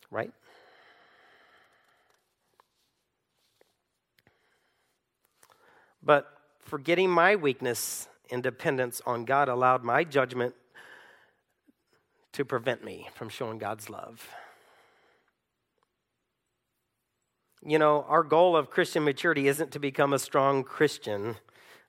Right? 0.09 0.31
But 6.01 6.27
forgetting 6.59 7.09
my 7.09 7.35
weakness 7.35 8.07
and 8.31 8.41
dependence 8.41 9.01
on 9.05 9.25
God 9.25 9.47
allowed 9.47 9.83
my 9.83 10.03
judgment 10.03 10.55
to 12.33 12.43
prevent 12.43 12.83
me 12.83 13.09
from 13.13 13.29
showing 13.29 13.59
God's 13.59 13.89
love. 13.89 14.27
You 17.65 17.79
know, 17.79 18.05
our 18.09 18.23
goal 18.23 18.57
of 18.57 18.69
Christian 18.69 19.05
maturity 19.05 19.47
isn't 19.47 19.71
to 19.71 19.79
become 19.79 20.11
a 20.11 20.19
strong 20.19 20.63
Christian, 20.63 21.37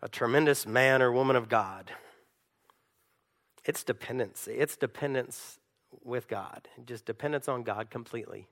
a 0.01 0.09
tremendous 0.09 0.67
man 0.67 1.03
or 1.03 1.11
woman 1.11 1.35
of 1.35 1.49
God. 1.49 1.91
It's 3.65 3.83
dependency. 3.83 4.53
It's 4.53 4.77
dependence 4.77 5.59
with 6.05 6.29
God, 6.29 6.69
just 6.87 7.07
dependence 7.07 7.49
on 7.49 7.65
God 7.65 7.91
completely. 7.91 8.47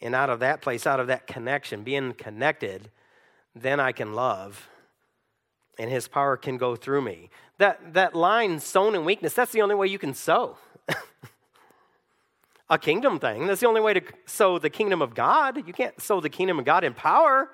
And 0.00 0.14
out 0.14 0.30
of 0.30 0.40
that 0.40 0.60
place, 0.60 0.86
out 0.86 1.00
of 1.00 1.08
that 1.08 1.26
connection, 1.26 1.82
being 1.82 2.12
connected, 2.12 2.90
then 3.54 3.80
I 3.80 3.92
can 3.92 4.12
love 4.12 4.68
and 5.78 5.90
his 5.90 6.06
power 6.06 6.36
can 6.36 6.56
go 6.56 6.76
through 6.76 7.02
me. 7.02 7.30
That, 7.58 7.94
that 7.94 8.14
line, 8.14 8.60
sown 8.60 8.94
in 8.94 9.04
weakness, 9.04 9.34
that's 9.34 9.52
the 9.52 9.62
only 9.62 9.74
way 9.74 9.88
you 9.88 9.98
can 9.98 10.14
sow. 10.14 10.58
a 12.70 12.78
kingdom 12.78 13.18
thing. 13.18 13.46
That's 13.46 13.60
the 13.60 13.68
only 13.68 13.80
way 13.80 13.94
to 13.94 14.02
sow 14.26 14.58
the 14.58 14.70
kingdom 14.70 15.02
of 15.02 15.14
God. 15.14 15.66
You 15.66 15.72
can't 15.72 16.00
sow 16.00 16.20
the 16.20 16.30
kingdom 16.30 16.58
of 16.58 16.64
God 16.64 16.84
in 16.84 16.94
power. 16.94 17.50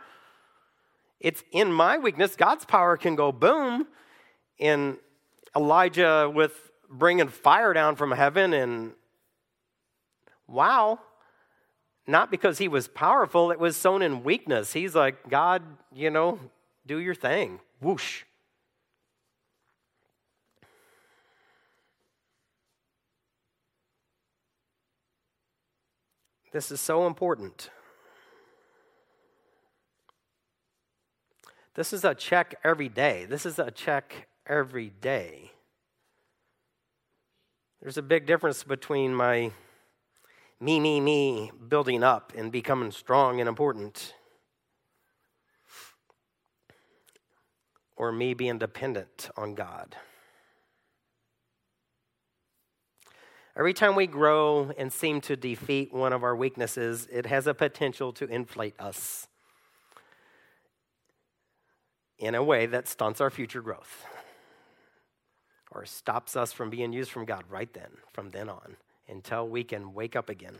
It's 1.18 1.42
in 1.52 1.72
my 1.72 1.98
weakness. 1.98 2.36
God's 2.36 2.64
power 2.64 2.96
can 2.96 3.16
go 3.16 3.32
boom. 3.32 3.86
In 4.58 4.98
Elijah 5.56 6.30
with 6.32 6.70
bringing 6.88 7.28
fire 7.28 7.72
down 7.72 7.96
from 7.96 8.10
heaven 8.12 8.52
and 8.52 8.92
wow. 10.46 11.00
Not 12.06 12.30
because 12.30 12.58
he 12.58 12.68
was 12.68 12.88
powerful, 12.88 13.50
it 13.52 13.58
was 13.58 13.76
sown 13.76 14.02
in 14.02 14.24
weakness. 14.24 14.72
He's 14.72 14.94
like, 14.94 15.28
God, 15.28 15.62
you 15.92 16.10
know, 16.10 16.40
do 16.86 16.98
your 16.98 17.14
thing. 17.14 17.60
Whoosh. 17.80 18.22
This 26.52 26.72
is 26.72 26.80
so 26.80 27.06
important. 27.06 27.70
This 31.74 31.92
is 31.92 32.04
a 32.04 32.14
check 32.14 32.56
every 32.64 32.88
day. 32.88 33.24
This 33.24 33.46
is 33.46 33.58
a 33.58 33.70
check 33.70 34.28
every 34.46 34.90
day. 34.90 35.52
There's 37.80 37.96
a 37.96 38.02
big 38.02 38.26
difference 38.26 38.64
between 38.64 39.14
my 39.14 39.52
me, 40.60 40.78
me, 40.78 41.00
me 41.00 41.50
building 41.68 42.02
up 42.02 42.32
and 42.36 42.52
becoming 42.52 42.90
strong 42.90 43.40
and 43.40 43.48
important, 43.48 44.14
or 47.96 48.12
me 48.12 48.34
being 48.34 48.58
dependent 48.58 49.30
on 49.38 49.54
God. 49.54 49.96
Every 53.56 53.74
time 53.74 53.96
we 53.96 54.06
grow 54.06 54.70
and 54.78 54.92
seem 54.92 55.20
to 55.22 55.36
defeat 55.36 55.92
one 55.92 56.12
of 56.12 56.22
our 56.22 56.36
weaknesses, 56.36 57.08
it 57.10 57.26
has 57.26 57.46
a 57.46 57.54
potential 57.54 58.12
to 58.14 58.26
inflate 58.26 58.74
us 58.78 59.26
in 62.18 62.34
a 62.34 62.42
way 62.42 62.66
that 62.66 62.86
stunts 62.86 63.20
our 63.20 63.30
future 63.30 63.60
growth 63.60 64.04
or 65.70 65.84
stops 65.84 66.36
us 66.36 66.52
from 66.52 66.70
being 66.70 66.92
used 66.92 67.10
from 67.10 67.24
God 67.24 67.44
right 67.48 67.72
then, 67.72 67.90
from 68.12 68.30
then 68.30 68.48
on, 68.48 68.76
until 69.08 69.48
we 69.48 69.64
can 69.64 69.94
wake 69.94 70.14
up 70.14 70.28
again. 70.28 70.56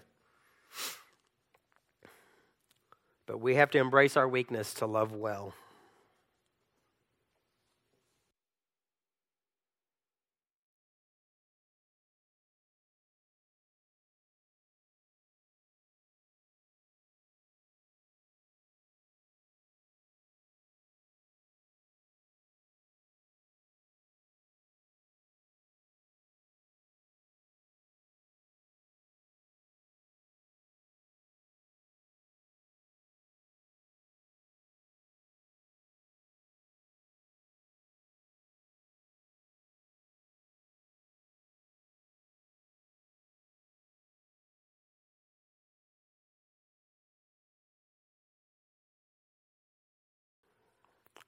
But 3.27 3.41
we 3.41 3.55
have 3.55 3.71
to 3.71 3.79
embrace 3.79 4.17
our 4.17 4.29
weakness 4.29 4.75
to 4.75 4.87
love 4.87 5.13
well. 5.13 5.55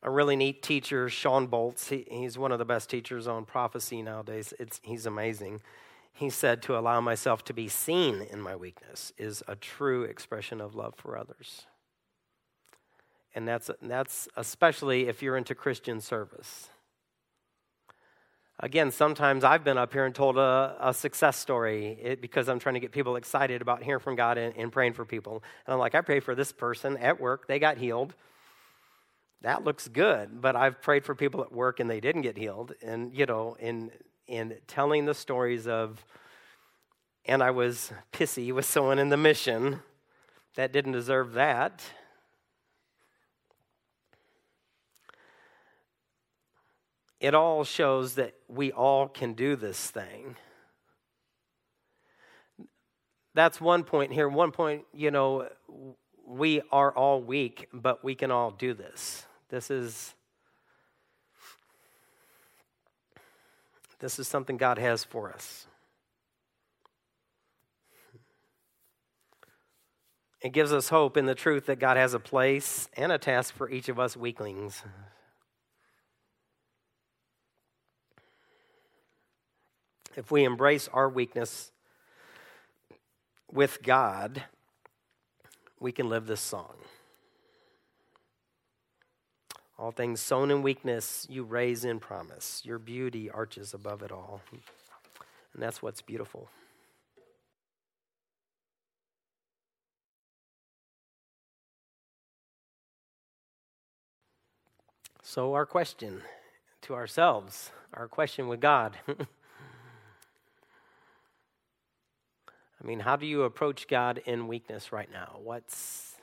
A 0.03 0.11
really 0.11 0.35
neat 0.35 0.63
teacher, 0.63 1.09
Shawn 1.09 1.47
Bolz. 1.47 1.89
He, 1.89 2.05
he's 2.11 2.37
one 2.37 2.51
of 2.51 2.59
the 2.59 2.65
best 2.65 2.91
teachers 2.91 3.29
on 3.29 3.45
prophecy 3.45 4.03
nowadays. 4.03 4.53
It's, 4.59 4.81
he's 4.83 5.07
amazing. 5.07 5.61
He 6.13 6.29
said, 6.29 6.61
To 6.63 6.77
allow 6.77 7.01
myself 7.01 7.45
to 7.45 7.55
be 7.55 7.69
seen 7.69 8.23
in 8.23 8.41
my 8.41 8.57
weakness 8.57 9.13
is 9.17 9.43
a 9.47 9.55
true 9.55 10.03
expression 10.03 10.61
of 10.61 10.75
love 10.75 10.95
for 10.97 11.17
others. 11.17 11.67
And 13.35 13.47
that's, 13.47 13.71
that's 13.81 14.29
especially 14.37 15.09
if 15.09 15.23
you're 15.23 15.37
into 15.37 15.55
Christian 15.55 16.01
service. 16.01 16.69
Again, 18.61 18.91
sometimes 18.91 19.43
I've 19.43 19.65
been 19.65 19.79
up 19.79 19.93
here 19.93 20.05
and 20.05 20.15
told 20.15 20.37
a, 20.37 20.77
a 20.81 20.93
success 20.93 21.37
story 21.37 21.99
it, 22.03 22.21
because 22.21 22.49
I'm 22.49 22.59
trying 22.59 22.75
to 22.75 22.81
get 22.81 22.93
people 22.93 23.17
excited 23.17 23.63
about 23.63 23.83
hearing 23.83 24.01
from 24.01 24.17
God 24.17 24.37
and, 24.37 24.55
and 24.57 24.71
praying 24.71 24.93
for 24.93 25.05
people. 25.05 25.43
And 25.67 25.73
I'm 25.73 25.79
like, 25.79 25.95
I 25.95 26.01
pray 26.01 26.21
for 26.21 26.35
this 26.35 26.53
person 26.53 26.97
at 26.99 27.21
work, 27.21 27.47
they 27.47 27.59
got 27.59 27.79
healed 27.79 28.15
that 29.43 29.65
looks 29.65 29.89
good 29.89 30.41
but 30.41 30.57
i've 30.57 30.81
prayed 30.81 31.05
for 31.05 31.15
people 31.15 31.43
at 31.43 31.53
work 31.53 31.81
and 31.81 31.91
they 31.91 32.01
didn't 32.01 32.23
get 32.23 32.37
healed. 32.37 32.73
And 32.83 33.13
you 33.15 33.27
know 33.27 33.57
in 33.61 33.91
in 34.27 34.57
telling 34.67 35.05
the 35.05 35.15
stories 35.15 35.67
of 35.67 36.05
and 37.25 37.43
i 37.43 37.51
was 37.51 37.93
pissy 38.13 38.53
with 38.53 38.65
someone 38.65 38.99
in 38.99 39.09
the 39.09 39.17
mission 39.17 39.81
that 40.55 40.73
didn't 40.73 40.93
deserve 40.93 41.33
that. 41.33 41.83
It 47.21 47.35
all 47.35 47.65
shows 47.65 48.17
that 48.17 48.35
we 48.49 48.73
all 48.73 49.09
can 49.09 49.35
do 49.35 49.55
this 49.57 49.91
thing. 49.91 50.37
That's 53.35 53.61
one 53.61 53.85
point 53.85 54.13
here. 54.13 54.29
One 54.29 54.51
point 54.51 54.85
you 54.93 55.11
know 55.11 55.49
we 56.27 56.63
are 56.71 56.93
all 56.93 57.23
weak 57.23 57.69
but 57.73 58.05
we 58.05 58.15
can 58.15 58.31
all 58.31 58.51
do 58.51 58.75
this 58.75 59.27
this 59.53 59.71
is 59.71 60.15
this 64.01 64.19
is 64.19 64.27
something 64.27 64.57
God 64.57 64.79
has 64.79 65.05
for 65.05 65.31
us. 65.31 65.67
It 70.41 70.55
gives 70.55 70.73
us 70.73 70.89
hope 70.89 71.19
in 71.19 71.27
the 71.27 71.35
truth 71.35 71.67
that 71.67 71.79
God 71.79 71.99
has 71.99 72.15
a 72.15 72.19
place 72.19 72.89
and 72.97 73.13
a 73.13 73.19
task 73.19 73.55
for 73.55 73.71
each 73.71 73.91
of 73.91 74.01
us 74.01 74.17
weaklings. 74.17 74.83
If 80.17 80.31
we 80.31 80.45
embrace 80.45 80.89
our 80.95 81.11
weakness 81.11 81.71
with 83.53 83.83
God, 83.83 84.45
we 85.79 85.93
can 85.93 86.09
live 86.09 86.27
this 86.27 86.41
song. 86.41 86.75
All 89.83 89.91
things 89.91 90.21
sown 90.21 90.53
in 90.53 90.63
weakness, 90.63 91.27
you 91.29 91.43
raise 91.43 91.85
in 91.85 91.99
promise. 91.99 92.63
Your 92.65 92.79
beauty 92.79 93.29
arches 93.29 93.75
above 93.75 94.05
it 94.05 94.13
all. 94.13 94.41
And 94.53 95.61
that's 95.61 95.83
what's 95.83 96.01
beautiful. 96.01 96.49
So, 105.21 105.55
our 105.55 105.67
question 105.67 106.23
to 106.83 106.95
ourselves, 106.95 107.73
our 107.93 108.07
question 108.07 108.47
with 108.47 108.61
God. 108.61 108.97
I 109.09 109.27
mean, 112.85 113.01
how 113.01 113.17
do 113.17 113.27
you 113.27 113.43
approach 113.43 113.89
God 113.89 114.23
in 114.27 114.47
weakness 114.47 114.93
right 114.93 115.11
now? 115.11 115.41
What's 115.43 116.15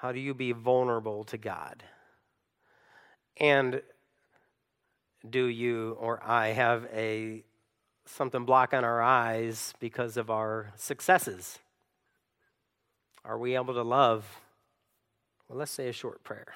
How 0.00 0.12
do 0.12 0.18
you 0.18 0.32
be 0.32 0.52
vulnerable 0.52 1.24
to 1.24 1.36
God? 1.36 1.82
And 3.36 3.82
do 5.28 5.44
you 5.44 5.94
or 6.00 6.22
I 6.24 6.48
have 6.48 6.88
a 6.90 7.44
something 8.06 8.46
block 8.46 8.72
on 8.72 8.82
our 8.82 9.02
eyes 9.02 9.74
because 9.78 10.16
of 10.16 10.30
our 10.30 10.72
successes? 10.76 11.58
Are 13.26 13.36
we 13.36 13.54
able 13.56 13.74
to 13.74 13.82
love? 13.82 14.24
Well, 15.46 15.58
let's 15.58 15.70
say 15.70 15.88
a 15.88 15.92
short 15.92 16.24
prayer. 16.24 16.54